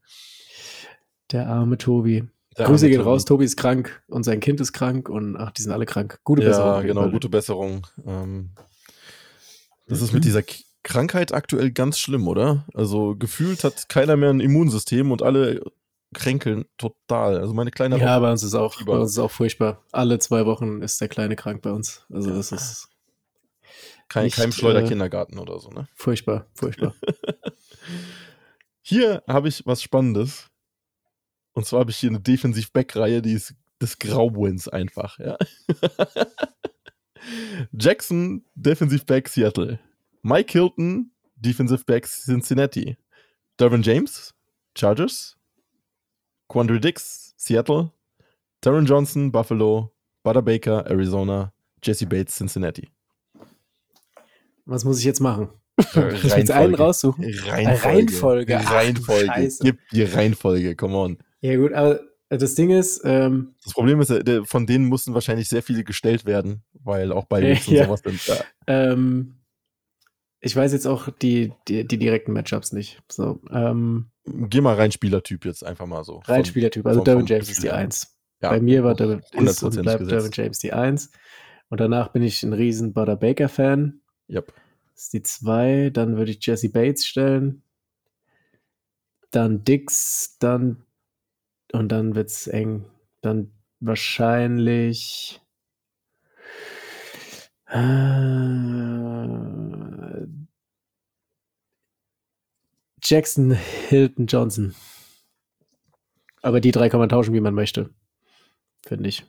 [1.31, 2.25] Der arme Tobi.
[2.67, 5.73] Grüße gehen raus, Tobi ist krank und sein Kind ist krank und ach, die sind
[5.73, 6.21] alle krank.
[6.25, 6.75] Gute Besserung.
[6.75, 7.87] Ja, genau, gute Besserung.
[8.07, 8.51] Ähm,
[9.89, 10.43] das ist mit dieser
[10.83, 12.67] Krankheit aktuell ganz schlimm, oder?
[12.75, 15.61] Also gefühlt hat keiner mehr ein Immunsystem und alle
[16.15, 17.39] kränkeln total.
[17.39, 19.85] Also meine kleine Ja, bei uns ist auch, bei uns ist auch furchtbar.
[19.93, 22.05] Alle zwei Wochen ist der Kleine krank bei uns.
[22.11, 22.89] Also das ist
[24.09, 25.89] kein, nicht, kein Schleuderkindergarten äh, oder so, ne?
[25.95, 26.95] Furchtbar, furchtbar.
[28.83, 30.50] hier habe ich was Spannendes.
[31.61, 35.37] Und zwar habe ich hier eine Defensiv-Back-Reihe, die ist des Grauwins einfach, ja.
[37.79, 39.79] Jackson, Defensiv-Back Seattle.
[40.23, 42.97] Mike Hilton, Defensive Back Cincinnati.
[43.59, 44.33] Dervin James,
[44.75, 45.37] Chargers.
[46.49, 47.93] Quandre Dix, Seattle.
[48.63, 49.93] Taron Johnson, Buffalo.
[50.23, 51.53] Butter Baker, Arizona.
[51.83, 52.89] Jesse Bates, Cincinnati.
[54.65, 55.51] Was muss ich jetzt machen?
[55.95, 57.23] Äh, ich jetzt einen raussuchen.
[57.25, 58.55] Reihenfolge.
[58.55, 58.57] Reihenfolge.
[58.57, 59.51] Reihenfolge.
[59.61, 61.19] Gib die Reihenfolge, come on.
[61.41, 63.03] Ja, gut, aber das Ding ist.
[63.05, 67.25] Ähm, das Problem ist, äh, von denen mussten wahrscheinlich sehr viele gestellt werden, weil auch
[67.25, 68.27] bei äh, ja, sowas sind.
[68.27, 68.37] Ja.
[68.67, 69.37] Ähm,
[70.41, 73.03] ich weiß jetzt auch die, die, die direkten Matchups nicht.
[73.11, 76.23] So, ähm, Geh mal rein Spielertyp jetzt einfach mal so.
[76.25, 76.87] Rein Spielertyp.
[76.87, 78.17] Also Derwin James ist die 1.
[78.43, 81.11] Ja, Bei mir war Derwin, ist und bleibt Derwin James die 1.
[81.69, 84.01] Und danach bin ich ein riesen Butter Baker Fan.
[84.31, 84.53] Yep.
[84.95, 85.91] Das ist die 2.
[85.91, 87.63] Dann würde ich Jesse Bates stellen.
[89.31, 90.39] Dann Dix.
[90.39, 90.85] Dann
[91.73, 92.85] und dann wird es eng.
[93.21, 95.41] Dann wahrscheinlich
[97.67, 98.51] äh,
[103.03, 104.75] Jackson, Hilton, Johnson.
[106.43, 107.91] Aber die drei kann man tauschen, wie man möchte.
[108.83, 109.25] Finde ich.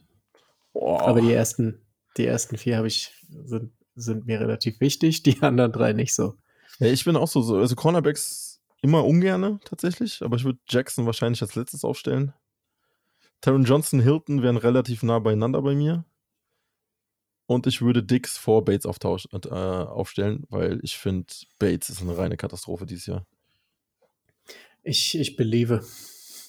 [0.74, 1.02] Boah.
[1.02, 1.82] Aber die ersten,
[2.18, 3.12] die ersten vier habe ich,
[3.46, 6.36] sind, sind mir relativ wichtig, die anderen drei nicht so.
[6.80, 8.51] Ja, ich bin auch so, so also Cornerbacks
[8.82, 12.34] immer ungerne tatsächlich, aber ich würde Jackson wahrscheinlich als letztes aufstellen.
[13.42, 16.06] Taron Johnson, Hilton wären relativ nah beieinander bei mir.
[17.48, 22.18] Und ich würde Dix vor Bates auftausch, äh, aufstellen, weil ich finde, Bates ist eine
[22.18, 23.26] reine Katastrophe dieses Jahr.
[24.84, 25.84] Ich, ich believe.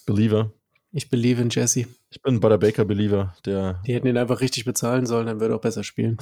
[0.06, 0.52] Believer.
[0.94, 1.86] Ich believe in Jesse.
[2.10, 3.34] Ich bin bei der Baker Believer.
[3.46, 6.18] Der die hätten ihn einfach richtig bezahlen sollen, dann würde er auch besser spielen.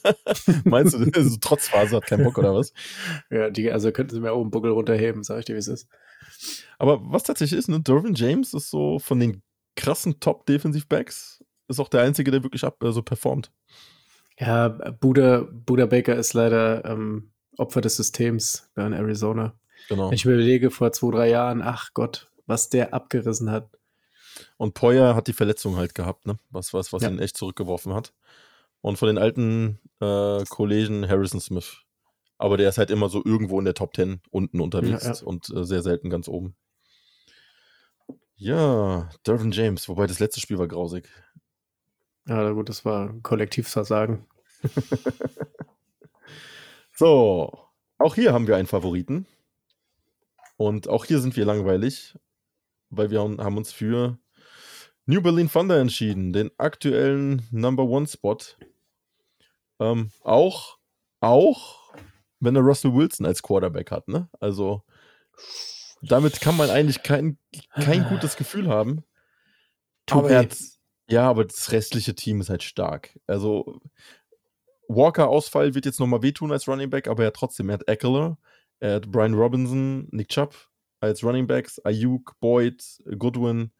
[0.64, 2.72] Meinst du, also trotz Phase hat keinen Bock oder was?
[3.30, 5.88] ja, die, also könnten sie mir oben Buckel runterheben, sag ich dir, wie es ist.
[6.78, 9.42] Aber was tatsächlich ist, ne, Dervin James ist so von den
[9.74, 13.50] krassen Top-Defensiv-Backs, ist auch der Einzige, der wirklich ab, also performt.
[14.38, 19.54] Ja, Buda, Buda Baker ist leider ähm, Opfer des Systems in Arizona.
[19.88, 20.08] Genau.
[20.08, 23.68] Wenn ich überlege, vor zwei, drei Jahren, ach Gott, was der abgerissen hat.
[24.56, 26.38] Und Poyer hat die Verletzung halt gehabt, ne?
[26.50, 27.10] Was, was, was ja.
[27.10, 28.12] ihn echt zurückgeworfen hat.
[28.80, 31.84] Und von den alten äh, Kollegen Harrison Smith.
[32.38, 35.24] Aber der ist halt immer so irgendwo in der Top 10 unten unterwegs ja, ja.
[35.24, 36.54] und äh, sehr selten ganz oben.
[38.36, 41.08] Ja, Dervin James, wobei das letzte Spiel war grausig.
[42.26, 44.26] Ja, gut, das war Kollektivversagen.
[46.92, 47.68] so,
[47.98, 49.26] auch hier haben wir einen Favoriten.
[50.56, 52.16] Und auch hier sind wir langweilig,
[52.90, 54.18] weil wir haben uns für
[55.06, 58.38] New Berlin Thunder entschieden, den aktuellen Number One Spot.
[59.80, 60.78] Ähm, auch,
[61.20, 61.92] auch,
[62.40, 64.28] wenn er Russell Wilson als Quarterback hat, ne?
[64.40, 64.82] Also,
[66.00, 67.38] damit kann man eigentlich kein,
[67.74, 69.04] kein gutes Gefühl haben.
[70.10, 70.56] Aber er hat,
[71.08, 73.18] ja, aber das restliche Team ist halt stark.
[73.26, 73.80] Also,
[74.88, 78.38] Walker-Ausfall wird jetzt nochmal wehtun als Running Back, aber er hat trotzdem, er hat Eckler,
[78.80, 80.54] er hat Brian Robinson, Nick Chubb
[81.00, 82.82] als Running Backs, Ayuk, Boyd,
[83.18, 83.70] Goodwin,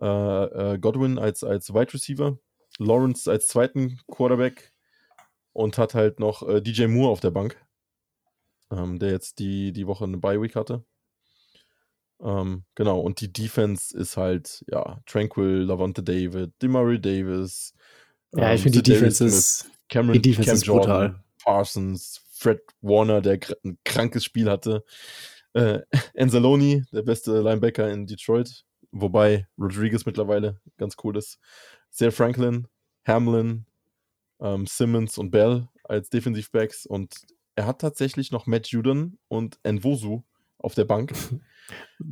[0.00, 2.38] Godwin als, als Wide Receiver,
[2.78, 4.72] Lawrence als zweiten Quarterback
[5.52, 7.60] und hat halt noch äh, DJ Moore auf der Bank,
[8.70, 10.84] ähm, der jetzt die, die Woche eine Bye Week hatte.
[12.20, 17.74] Ähm, genau, und die Defense ist halt, ja, Tranquil, Lavonte David, Demary Davis.
[18.34, 21.24] Ja, ich ähm, finde die Defense ist, Cameron, die Defense Cam ist Jordan, brutal.
[21.42, 24.84] Parsons, Fred Warner, der ein krankes Spiel hatte.
[25.54, 25.80] Äh,
[26.16, 31.38] Anzalone, der beste Linebacker in Detroit, wobei Rodriguez mittlerweile ganz cool ist.
[31.90, 32.68] Sehr Franklin,
[33.06, 33.66] Hamlin,
[34.40, 37.14] ähm, Simmons und Bell als Defensivbacks und
[37.54, 40.22] er hat tatsächlich noch Matt Judon und Nwosu
[40.58, 41.12] auf der Bank.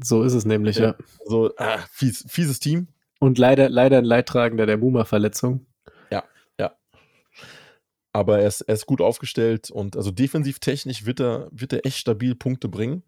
[0.02, 0.88] So ist es nämlich, ja.
[0.88, 0.96] ja.
[1.24, 2.88] So, ah, fies, fieses Team.
[3.20, 5.64] Und leider, leider ein Leidtragender der Boomer-Verletzung.
[6.10, 6.24] Ja,
[6.60, 6.76] ja.
[8.12, 11.86] Aber er ist, er ist gut aufgestellt und also defensiv technisch wird er, wird er
[11.86, 13.02] echt stabil Punkte bringen.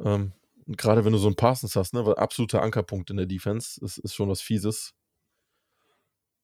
[0.00, 0.32] Ähm,
[0.66, 3.98] gerade wenn du so einen Parsons hast, ne, weil absoluter Ankerpunkt in der Defense, ist,
[3.98, 4.94] ist schon was Fieses.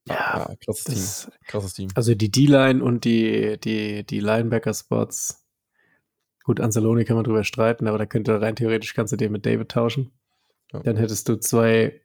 [0.08, 1.34] Ja, ja krasses Team.
[1.46, 1.88] Krasses Team.
[1.94, 5.46] Also die D-Line und die, die, die Linebacker-Spots.
[6.44, 9.44] Gut, Anzalone kann man drüber streiten, aber da könnte rein theoretisch kannst du den mit
[9.46, 10.10] David tauschen.
[10.72, 10.80] Ja.
[10.80, 12.00] Dann hättest du zwei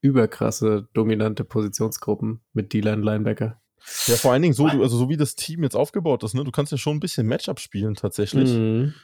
[0.00, 3.60] überkrasse, dominante Positionsgruppen mit D-Line Linebacker.
[4.06, 6.42] Ja, vor allen Dingen so, also so wie das Team jetzt aufgebaut ist, ne?
[6.42, 8.50] Du kannst ja schon ein bisschen Matchup spielen tatsächlich.
[8.52, 8.94] Mhm.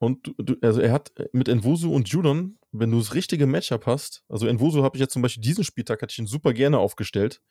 [0.00, 4.24] Und du, also er hat mit Envusu und Judon, wenn du das richtige Matchup hast,
[4.30, 7.42] also Envusu habe ich jetzt zum Beispiel diesen Spieltag, hatte ich ihn super gerne aufgestellt,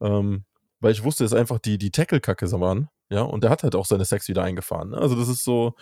[0.00, 0.44] ähm,
[0.78, 3.86] weil ich wusste, dass einfach die, die Tackle-Kacke waren, ja, und der hat halt auch
[3.86, 4.90] seine Sex wieder eingefahren.
[4.90, 4.98] Ne?
[4.98, 5.74] Also das ist so,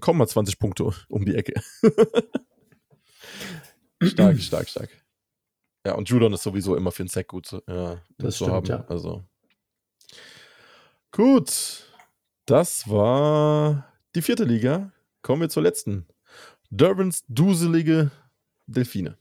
[0.00, 1.60] kommen mal 20 Punkte um die Ecke.
[4.02, 4.90] stark, stark, stark.
[5.84, 8.52] Ja, und Judon ist sowieso immer für den Sack gut zu, ja, Das zu stimmt,
[8.52, 8.66] haben.
[8.66, 8.84] ja.
[8.86, 9.24] Also.
[11.10, 11.84] Gut.
[12.46, 14.92] Das war die vierte Liga.
[15.22, 16.06] Kommen wir zur letzten.
[16.70, 18.10] Durbans duselige
[18.66, 19.16] Delfine.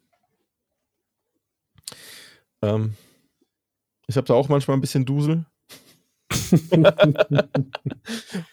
[2.61, 2.95] Ähm,
[4.07, 5.45] ich habe da auch manchmal ein bisschen Dusel.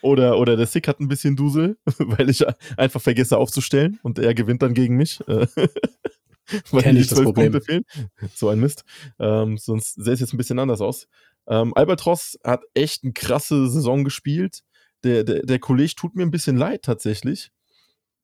[0.01, 2.45] oder, oder der Sick hat ein bisschen Dusel, weil ich
[2.77, 5.19] einfach vergesse aufzustellen und er gewinnt dann gegen mich.
[5.27, 5.47] äh,
[6.71, 7.51] weil Kenn ich das Problem.
[7.51, 7.85] Punkte fehlen.
[8.33, 8.83] So ein Mist.
[9.19, 11.07] Ähm, sonst sähe es jetzt ein bisschen anders aus.
[11.47, 14.63] Ähm, Albatros hat echt eine krasse Saison gespielt.
[15.05, 17.51] Der, der, der Kollege tut mir ein bisschen leid tatsächlich.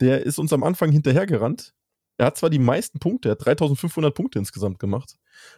[0.01, 1.73] Der ist uns am Anfang hinterhergerannt.
[2.17, 5.15] Er hat zwar die meisten Punkte, er hat 3500 Punkte insgesamt gemacht,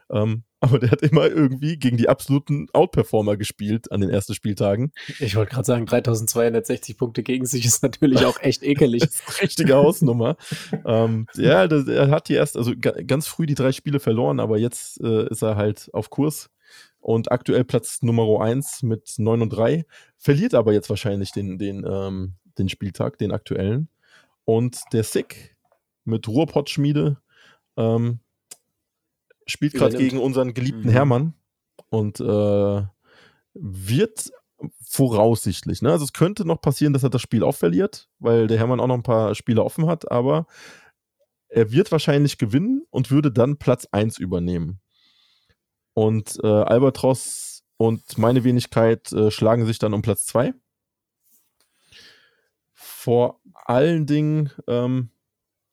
[0.10, 4.94] ähm, aber der hat immer irgendwie gegen die absoluten Outperformer gespielt an den ersten Spieltagen.
[5.20, 9.04] Ich wollte gerade sagen, 3260 Punkte gegen sich ist natürlich auch echt ekelig.
[9.42, 10.38] Richtige Hausnummer.
[10.86, 14.40] ähm, ja, das, er hat die erst, also ga, ganz früh die drei Spiele verloren,
[14.40, 16.50] aber jetzt äh, ist er halt auf Kurs
[17.04, 19.86] und aktuell Platz Nummer 1 mit 9 und 3.
[20.18, 23.90] Verliert aber jetzt wahrscheinlich den, den, ähm, den Spieltag, den aktuellen.
[24.46, 25.56] Und der Sick
[26.06, 27.18] mit Ruhrpottschmiede
[27.78, 28.20] ähm,
[29.46, 30.92] spielt gerade gegen unseren geliebten Mhm.
[30.92, 31.34] Hermann
[31.90, 32.82] und äh,
[33.54, 34.32] wird
[34.86, 35.92] voraussichtlich, ne?
[35.92, 38.88] Also es könnte noch passieren, dass er das Spiel auch verliert, weil der Hermann auch
[38.88, 40.48] noch ein paar Spiele offen hat, aber
[41.50, 44.80] er wird wahrscheinlich gewinnen und würde dann Platz 1 übernehmen.
[45.94, 50.54] Und äh, Albatros und meine Wenigkeit äh, schlagen sich dann um Platz 2.
[52.74, 55.10] Vor allen Dingen, ähm,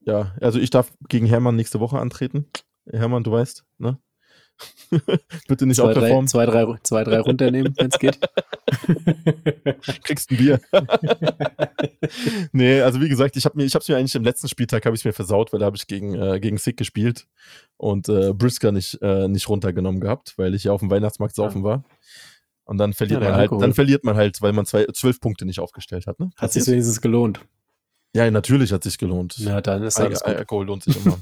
[0.01, 2.47] ja, also ich darf gegen Hermann nächste Woche antreten.
[2.87, 3.99] Hermann, du weißt, ne?
[5.49, 6.29] Bitte nicht zwei, drei, outperformen.
[6.29, 8.19] zwei, drei, zwei, drei runternehmen, wenn es geht.
[10.05, 10.61] kriegst ein Bier.
[12.53, 14.97] nee, also wie gesagt, ich habe mir, ich habe mir eigentlich im letzten Spieltag habe
[14.97, 17.27] ich mir versaut, weil da habe ich gegen äh, gegen Sick gespielt
[17.77, 21.63] und äh, Brisker nicht äh, nicht runtergenommen gehabt, weil ich ja auf dem Weihnachtsmarkt saufen
[21.63, 21.85] war.
[22.65, 25.45] Und dann verliert Ja, man halt, dann verliert man halt, weil man zwei, zwölf Punkte
[25.45, 26.21] nicht aufgestellt hat.
[26.21, 26.31] Ne?
[26.37, 27.41] Hat sich wenigstens gelohnt.
[28.15, 29.35] ja, natürlich hat sich gelohnt.
[29.41, 30.37] Na, dann ist Al alles gut.
[30.37, 31.19] Alkohol lohnt sich immer.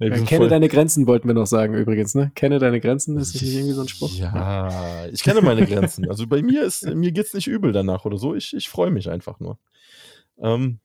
[0.00, 2.32] Ja, sind kenne voll- deine Grenzen, wollten wir noch sagen übrigens, ne?
[2.34, 4.10] Kenne deine Grenzen, ist das nicht irgendwie so ein Spruch?
[4.14, 6.08] Ja, ich kenne meine Grenzen.
[6.08, 8.34] Also bei mir ist, mir geht's nicht übel danach oder so.
[8.34, 9.58] Ich, ich freue mich einfach nur.
[10.38, 10.78] Ähm,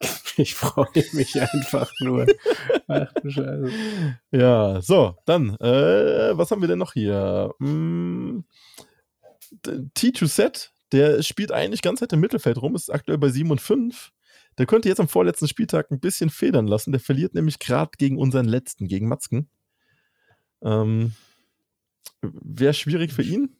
[0.36, 2.26] Ich freue mich einfach nur.
[2.88, 3.70] Ach du Scheiße.
[4.30, 7.52] ja, so, dann, äh, was haben wir denn noch hier?
[7.58, 8.44] Hm,
[9.66, 13.60] d- T2Set, der spielt eigentlich ganz halt im Mittelfeld rum, ist aktuell bei 7 und
[13.60, 14.11] 5.
[14.58, 16.92] Der könnte jetzt am vorletzten Spieltag ein bisschen federn lassen.
[16.92, 19.48] Der verliert nämlich gerade gegen unseren letzten, gegen Matzken.
[20.62, 21.12] Ähm,
[22.20, 23.56] Wäre schwierig für ihn.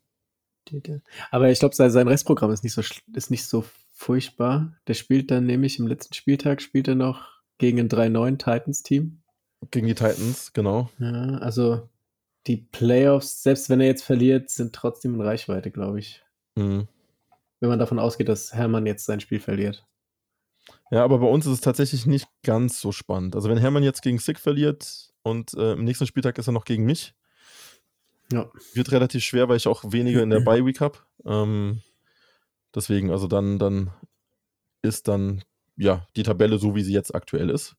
[1.30, 2.82] Aber ich glaube, sein Restprogramm ist nicht so,
[3.14, 4.76] ist nicht so furchtbar.
[4.86, 9.22] Der spielt dann nämlich im letzten Spieltag, spielt er noch gegen ein 3-9 Titans-Team.
[9.70, 10.90] Gegen die Titans, genau.
[10.98, 11.88] Ja, also
[12.46, 16.22] die Playoffs, selbst wenn er jetzt verliert, sind trotzdem in Reichweite, glaube ich.
[16.56, 16.88] Mhm.
[17.60, 19.86] Wenn man davon ausgeht, dass Hermann jetzt sein Spiel verliert.
[20.92, 23.34] Ja, aber bei uns ist es tatsächlich nicht ganz so spannend.
[23.34, 26.66] Also wenn Hermann jetzt gegen Sick verliert und äh, im nächsten Spieltag ist er noch
[26.66, 27.14] gegen mich,
[28.30, 28.50] ja.
[28.74, 30.98] wird relativ schwer, weil ich auch weniger in der Bye Week habe.
[31.24, 31.80] Ähm,
[32.74, 33.90] deswegen, also dann, dann
[34.82, 35.42] ist dann
[35.78, 37.74] ja die Tabelle so, wie sie jetzt aktuell ist.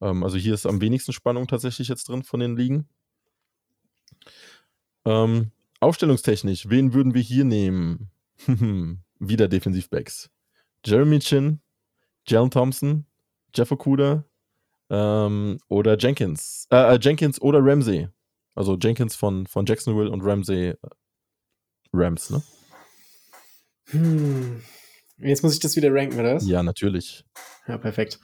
[0.00, 2.88] Ähm, also hier ist am wenigsten Spannung tatsächlich jetzt drin von den Ligen.
[5.04, 8.12] Ähm, aufstellungstechnisch, wen würden wir hier nehmen?
[9.18, 10.30] Wieder Defensivbacks.
[10.86, 11.60] Jeremy Chin,
[12.28, 13.06] Jalen Thompson,
[13.54, 14.24] Jeff Okuda
[14.90, 16.66] ähm, oder Jenkins.
[16.70, 18.08] Äh, äh, Jenkins oder Ramsey.
[18.54, 20.76] Also Jenkins von, von Jacksonville und Ramsey äh,
[21.92, 22.42] Rams, ne?
[23.90, 24.62] Hm.
[25.18, 26.46] Jetzt muss ich das wieder ranken, oder was?
[26.46, 27.24] Ja, natürlich.
[27.66, 28.20] Ja, perfekt.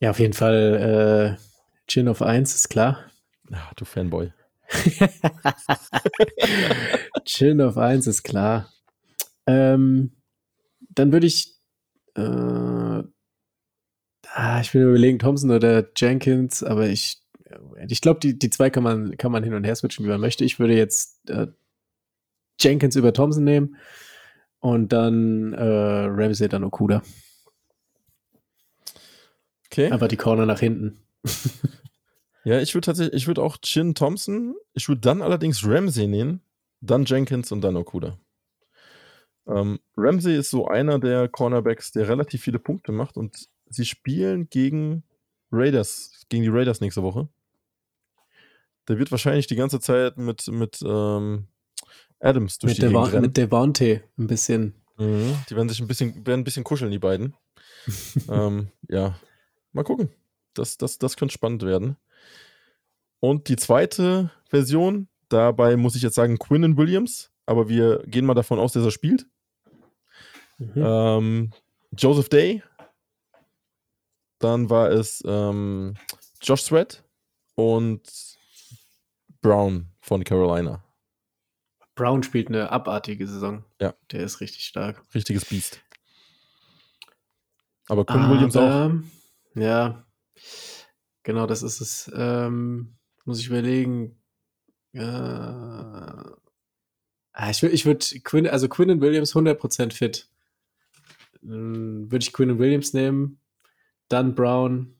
[0.00, 1.42] Ja, auf jeden Fall äh,
[1.88, 3.10] Chin auf 1 ist klar.
[3.50, 4.32] Ja, du Fanboy.
[7.24, 8.72] Chin auf 1 ist klar.
[9.46, 10.16] Ähm,
[10.90, 11.54] dann würde ich
[12.16, 12.20] äh,
[14.36, 17.22] ah, ich will überlegen, Thompson oder Jenkins, aber ich
[17.88, 20.20] ich glaube, die, die zwei kann man, kann man hin und her switchen, wie man
[20.20, 20.44] möchte.
[20.44, 21.46] Ich würde jetzt äh,
[22.60, 23.76] Jenkins über Thompson nehmen
[24.60, 27.02] und dann äh, Ramsey, dann Okuda.
[29.66, 29.90] Okay.
[29.90, 31.00] Aber die Corner nach hinten.
[32.44, 36.40] ja, ich würde tatsächlich, ich würde auch Chin Thompson, ich würde dann allerdings Ramsey nehmen,
[36.80, 38.18] dann Jenkins und dann Okuda.
[39.46, 44.48] Ähm, Ramsey ist so einer der Cornerbacks, der relativ viele Punkte macht und sie spielen
[44.50, 45.02] gegen
[45.52, 47.28] Raiders, gegen die Raiders nächste Woche.
[48.88, 51.48] Der wird wahrscheinlich die ganze Zeit mit, mit ähm,
[52.20, 53.22] Adams durch mit die rennen.
[53.22, 54.74] Mit Devante ein bisschen.
[54.98, 57.34] Mhm, die werden sich ein bisschen, werden ein bisschen kuscheln, die beiden.
[58.28, 59.18] ähm, ja,
[59.72, 60.10] mal gucken.
[60.54, 61.96] Das, das, das könnte spannend werden.
[63.20, 68.34] Und die zweite Version, dabei muss ich jetzt sagen Quinnen Williams, aber wir gehen mal
[68.34, 69.26] davon aus, dass er spielt.
[70.58, 70.72] Mhm.
[70.76, 71.50] Ähm,
[71.96, 72.62] Joseph Day.
[74.38, 75.94] Dann war es ähm,
[76.42, 77.02] Josh Sweat
[77.54, 78.02] und
[79.40, 80.82] Brown von Carolina.
[81.94, 83.64] Brown spielt eine abartige Saison.
[83.80, 83.94] Ja.
[84.12, 85.02] Der ist richtig stark.
[85.14, 85.80] Richtiges Biest.
[87.88, 88.90] Aber Quinn Williams auch.
[89.54, 90.04] Ja,
[91.22, 92.10] genau, das ist es.
[92.14, 94.20] Ähm, muss ich überlegen.
[94.92, 96.34] Äh, ah,
[97.50, 100.28] ich würde, ich würd Quinn, also Quinn und Williams 100% fit.
[101.40, 103.40] Würde ich Quinn und Williams nehmen,
[104.08, 104.96] dann Brown,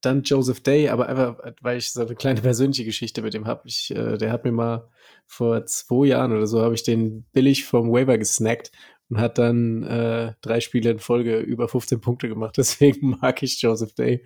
[0.00, 3.68] dann Joseph Day, aber einfach, weil ich so eine kleine persönliche Geschichte mit ihm habe.
[3.90, 4.88] Äh, der hat mir mal
[5.26, 8.72] vor zwei Jahren oder so, habe ich den billig vom Waiver gesnackt
[9.10, 12.54] und hat dann äh, drei Spiele in Folge über 15 Punkte gemacht.
[12.56, 14.24] Deswegen mag ich Joseph Day.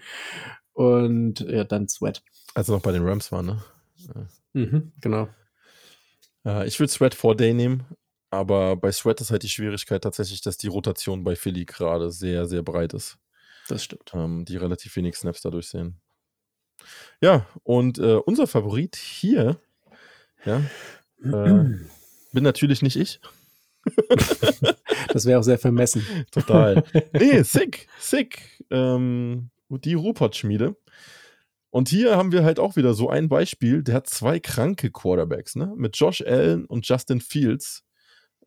[0.72, 2.22] Und ja, dann Sweat.
[2.54, 3.62] Als er noch bei den Rams war, ne?
[4.52, 5.28] Mhm, genau.
[6.44, 7.84] Äh, ich würde Sweat vor Day nehmen,
[8.34, 12.46] aber bei Sweat ist halt die Schwierigkeit tatsächlich, dass die Rotation bei Philly gerade sehr,
[12.46, 13.18] sehr breit ist.
[13.68, 14.12] Das stimmt.
[14.14, 16.00] Ähm, die relativ wenig Snaps dadurch sehen.
[17.20, 19.58] Ja, und äh, unser Favorit hier,
[20.44, 20.58] ja,
[21.22, 21.64] äh,
[22.32, 23.20] bin natürlich nicht ich.
[25.12, 26.04] das wäre auch sehr vermessen.
[26.30, 26.84] Total.
[27.12, 28.62] Nee, sick, sick.
[28.70, 30.76] Ähm, die Rupert-Schmiede.
[31.70, 35.56] Und hier haben wir halt auch wieder so ein Beispiel, der hat zwei kranke Quarterbacks,
[35.56, 35.72] ne?
[35.76, 37.83] Mit Josh Allen und Justin Fields.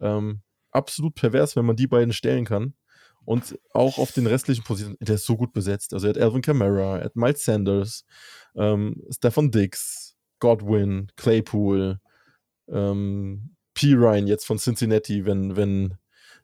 [0.02, 0.42] Ähm,
[0.72, 2.74] absolut pervers, wenn man die beiden stellen kann.
[3.26, 5.94] Und auch auf den restlichen Positionen, der ist so gut besetzt.
[5.94, 8.06] Also er hat Alvin Kamara, er hat Miles Sanders,
[8.56, 12.00] ähm, Stefan Dix, Godwin, Claypool,
[12.70, 13.94] ähm, P.
[13.96, 15.98] Ryan jetzt von Cincinnati, wenn, wenn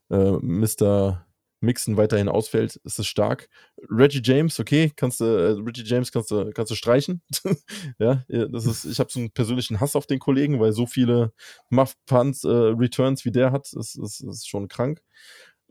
[0.10, 1.26] äh, Mr.
[1.64, 3.50] Mixon weiterhin ausfällt, ist es stark.
[3.90, 7.22] Reggie James, okay, kannst du, äh, Reggie James kannst du, kannst du streichen.
[8.00, 11.32] ja, das ist, ich habe so einen persönlichen Hass auf den Kollegen, weil so viele
[11.70, 15.02] Muff Punts, äh, Returns wie der hat, ist, ist, ist schon krank.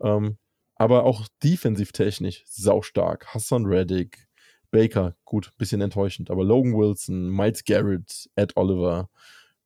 [0.01, 0.37] Ähm,
[0.75, 3.27] aber auch defensivtechnisch saustark.
[3.27, 4.27] Hassan Reddick,
[4.71, 9.09] Baker, gut, bisschen enttäuschend, aber Logan Wilson, Miles Garrett, Ed Oliver,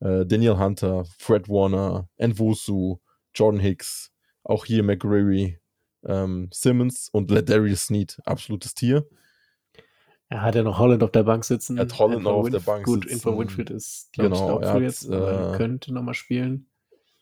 [0.02, 2.98] äh, Daniel Hunter, Fred Warner, Nwosu,
[3.34, 4.12] Jordan Hicks,
[4.44, 5.60] auch hier McGreary,
[6.06, 9.08] ähm, Simmons und Ladarius Sneed, absolutes Tier.
[10.30, 11.78] Er hat ja noch Holland auf der Bank sitzen.
[11.78, 13.24] Er hat Holland noch auf der Bank gut, sitzen.
[13.24, 16.68] Gut, Info Winfield ist, glaube genau, ich, auch jetzt, äh, könnte nochmal spielen.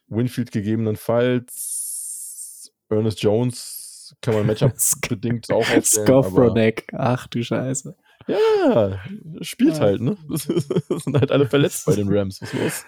[0.08, 2.74] Winfield gegebenenfalls.
[2.90, 6.08] Ernest Jones kann man Matchup-bedingt auch aufstellen.
[6.08, 7.96] Skowronek, ach du Scheiße.
[8.28, 9.00] Ja,
[9.42, 9.82] spielt ja.
[9.82, 10.18] halt, ne?
[10.30, 12.42] sind halt alle verletzt bei den Rams.
[12.42, 12.86] Was los?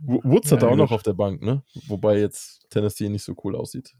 [0.02, 1.62] Woods hat ja, auch noch auf der Bank, ne?
[1.86, 3.94] Wobei jetzt Tennessee nicht so cool aussieht.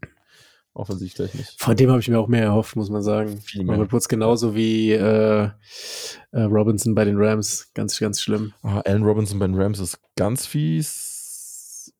[0.73, 1.55] Offensichtlich nicht.
[1.61, 3.41] Von dem habe ich mir auch mehr erhofft, muss man sagen.
[3.41, 3.75] Viel mehr.
[3.75, 5.49] Robert Woods genauso wie äh,
[6.31, 7.71] äh, Robinson bei den Rams.
[7.73, 8.53] Ganz, ganz schlimm.
[8.61, 11.93] Ah, Allen Robinson bei den Rams ist ganz fies.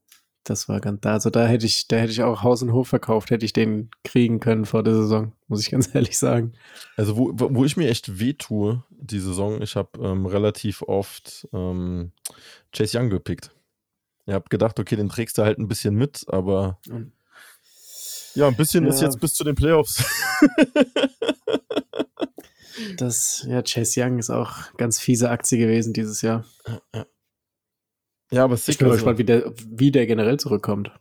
[0.43, 3.30] Das war ganz, also da hätte ich, da hätte ich auch Haus und Hof verkauft,
[3.30, 6.53] hätte ich den kriegen können vor der Saison, muss ich ganz ehrlich sagen.
[6.95, 11.47] Also wo, wo ich mir echt weh tue, die Saison, ich habe ähm, relativ oft
[11.53, 12.13] ähm,
[12.72, 13.51] Chase Young gepickt.
[14.26, 16.80] Ich habe gedacht, okay, den trägst du halt ein bisschen mit, aber
[18.36, 18.89] ja, ein bisschen ja.
[18.89, 20.03] ist jetzt bis zu den Playoffs.
[22.97, 26.45] das, ja, Chase Young ist auch ganz fiese Aktie gewesen dieses Jahr.
[26.93, 27.05] Ja,
[28.32, 28.43] ja.
[28.43, 30.91] Aber sick, ich bin also, gespannt, wie der, wie der generell zurückkommt.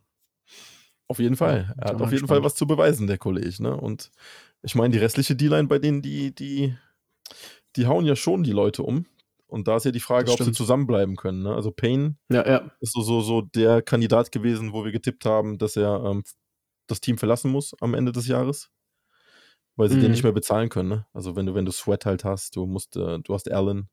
[1.08, 1.74] Auf jeden Fall.
[1.78, 2.28] Er hat auf jeden spannend.
[2.28, 3.62] Fall was zu beweisen, der Kollege.
[3.62, 3.76] Ne?
[3.76, 4.10] Und
[4.62, 6.76] ich meine, die restliche D-Line bei denen, die, die,
[7.76, 9.06] die hauen ja schon die Leute um.
[9.46, 11.42] Und da ist ja die Frage, ob sie zusammenbleiben können.
[11.42, 11.54] Ne?
[11.54, 12.70] Also Payne ja, ja.
[12.80, 16.22] ist so, so, so der Kandidat gewesen, wo wir getippt haben, dass er ähm,
[16.88, 18.70] das Team verlassen muss am Ende des Jahres.
[19.76, 20.00] Weil sie mhm.
[20.02, 20.88] den nicht mehr bezahlen können.
[20.88, 21.06] Ne?
[21.12, 23.88] Also wenn du, wenn du Sweat halt hast, du musst, äh, du hast Allen,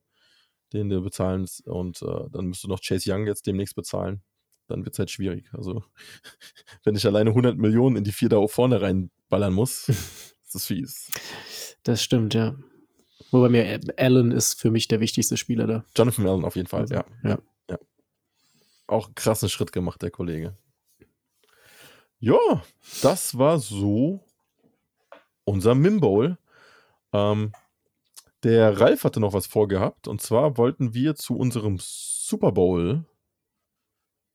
[0.73, 4.23] den du bezahlen und äh, dann musst du noch Chase Young jetzt demnächst bezahlen.
[4.67, 5.47] Dann wird es halt schwierig.
[5.53, 5.83] Also,
[6.83, 11.11] wenn ich alleine 100 Millionen in die vier da vorne reinballern muss, ist das fies.
[11.83, 12.55] Das stimmt, ja.
[13.31, 15.85] Wobei mir Allen ist für mich der wichtigste Spieler da.
[15.95, 17.05] Jonathan Allen auf jeden Fall, also, ja.
[17.23, 17.37] ja.
[17.69, 17.77] ja.
[18.87, 20.57] Auch krassen Schritt gemacht, der Kollege.
[22.19, 22.63] Ja,
[23.01, 24.23] das war so
[25.43, 26.37] unser Mimbowl.
[27.13, 27.51] Ähm,
[28.43, 33.05] der Ralf hatte noch was vorgehabt und zwar wollten wir zu unserem Super Bowl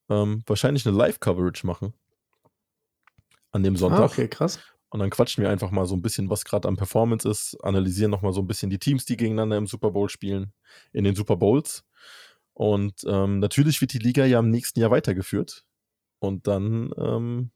[0.09, 1.95] ähm, wahrscheinlich eine Live-Coverage machen.
[3.53, 4.01] An dem Sonntag.
[4.01, 4.59] Ah, okay, krass.
[4.91, 8.11] Und dann quatschen wir einfach mal so ein bisschen, was gerade am Performance ist, analysieren
[8.11, 10.53] nochmal so ein bisschen die Teams, die gegeneinander im Super Bowl spielen,
[10.93, 11.85] in den Super Bowls.
[12.55, 15.65] Und ähm, natürlich wird die Liga ja im nächsten Jahr weitergeführt.
[16.19, 17.51] Und dann ähm,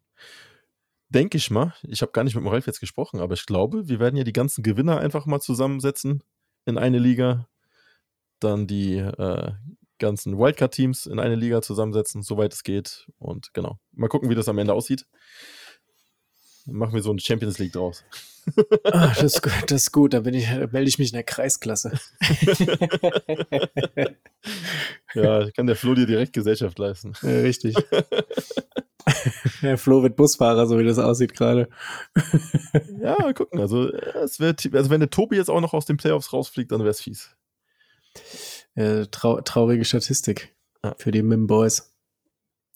[1.09, 3.89] denke ich mal, ich habe gar nicht mit dem Ralf jetzt gesprochen, aber ich glaube,
[3.89, 6.23] wir werden ja die ganzen Gewinner einfach mal zusammensetzen
[6.65, 7.49] in eine Liga,
[8.41, 9.53] dann die äh,
[9.99, 13.07] ganzen Wildcard-Teams in eine Liga zusammensetzen, soweit es geht.
[13.19, 15.07] Und genau, mal gucken, wie das am Ende aussieht.
[16.67, 18.05] Dann machen wir so eine Champions League draus.
[18.93, 21.23] Ach, das, ist gut, das ist gut, da bin ich, melde ich mich in der
[21.23, 21.93] Kreisklasse.
[25.15, 27.15] ja, kann der Flo dir direkt Gesellschaft leisten.
[27.23, 27.77] Ja, richtig.
[29.62, 31.68] Der Flo wird Busfahrer, so wie das aussieht gerade.
[33.00, 33.61] ja, mal gucken.
[33.61, 36.80] Also, es wird, also wenn der Tobi jetzt auch noch aus den Playoffs rausfliegt, dann
[36.80, 37.36] wäre es fies.
[38.74, 40.94] Äh, trau traurige Statistik ja.
[40.98, 41.90] für die Mim Boys.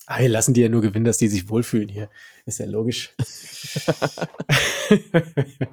[0.07, 2.09] Ah, wir lassen die ja nur gewinnen, dass die sich wohlfühlen hier.
[2.47, 3.15] Ist ja logisch.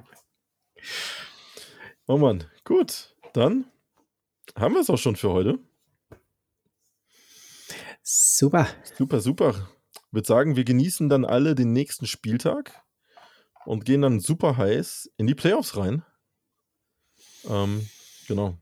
[2.08, 3.16] oh Mann, gut.
[3.34, 3.66] Dann
[4.56, 5.60] haben wir es auch schon für heute.
[8.04, 8.68] Super.
[8.98, 9.70] Super, super
[10.16, 12.84] würde sagen, wir genießen dann alle den nächsten Spieltag
[13.66, 16.04] und gehen dann super heiß in die Playoffs rein.
[17.48, 17.88] Ähm,
[18.28, 18.58] genau.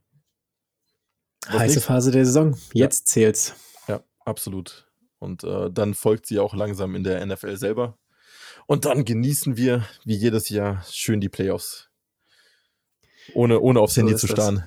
[1.45, 1.85] Was Heiße nächstes?
[1.85, 2.57] Phase der Saison.
[2.73, 3.13] Jetzt ja.
[3.13, 3.55] zählt's.
[3.87, 4.91] Ja, absolut.
[5.19, 7.97] Und äh, dann folgt sie auch langsam in der NFL selber.
[8.65, 11.89] Und dann genießen wir, wie jedes Jahr, schön die Playoffs.
[13.33, 14.63] Ohne, ohne aufs so Handy zu starren.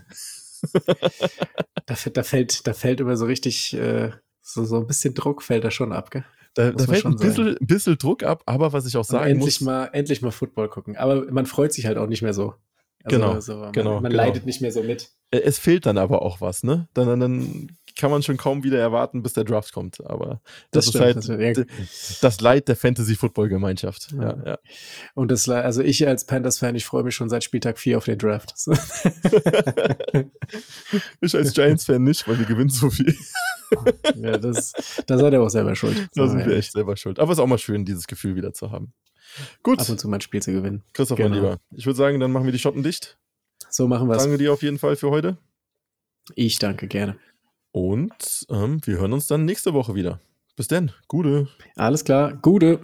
[1.86, 5.64] da, da, fällt, da fällt immer so richtig, äh, so, so ein bisschen Druck fällt
[5.64, 6.24] da schon ab, gell?
[6.56, 9.66] Da, da fällt ein bisschen, bisschen, Druck ab, aber was ich auch sagen endlich muss.
[9.66, 10.96] Mal, endlich mal Football gucken.
[10.96, 12.54] Aber man freut sich halt auch nicht mehr so.
[13.06, 14.00] Also, genau, also man, genau.
[14.00, 14.24] Man genau.
[14.24, 15.10] leidet nicht mehr so mit.
[15.30, 16.88] Es fehlt dann aber auch was, ne?
[16.94, 20.04] Dann, dann kann man schon kaum wieder erwarten, bis der Draft kommt.
[20.04, 20.40] Aber
[20.70, 24.12] das, das ist halt das, das, Leid der Fantasy-Football-Gemeinschaft.
[24.12, 24.22] Ja.
[24.22, 24.58] Ja, ja.
[25.14, 28.18] Und das, also ich als Panthers-Fan, ich freue mich schon seit Spieltag 4 auf den
[28.18, 28.54] Draft.
[31.20, 33.14] ich als Giants-Fan nicht, weil die gewinnen so viel.
[34.16, 34.72] ja, das,
[35.06, 36.08] da seid ihr auch selber schuld.
[36.14, 37.20] Da sind wir echt selber schuld.
[37.20, 38.92] Aber es ist auch mal schön, dieses Gefühl wieder zu haben.
[39.62, 39.80] Gut.
[39.80, 40.82] Ab und zu mal ein Spiel zu gewinnen.
[40.92, 41.30] Christoph, genau.
[41.30, 41.56] mein Lieber.
[41.74, 43.18] Ich würde sagen, dann machen wir die Schotten dicht.
[43.70, 44.22] So machen wir es.
[44.22, 45.36] Danke dir auf jeden Fall für heute.
[46.34, 47.16] Ich danke gerne.
[47.72, 50.20] Und ähm, wir hören uns dann nächste Woche wieder.
[50.56, 50.92] Bis denn.
[51.08, 51.48] Gute.
[51.76, 52.32] Alles klar.
[52.34, 52.80] Gute.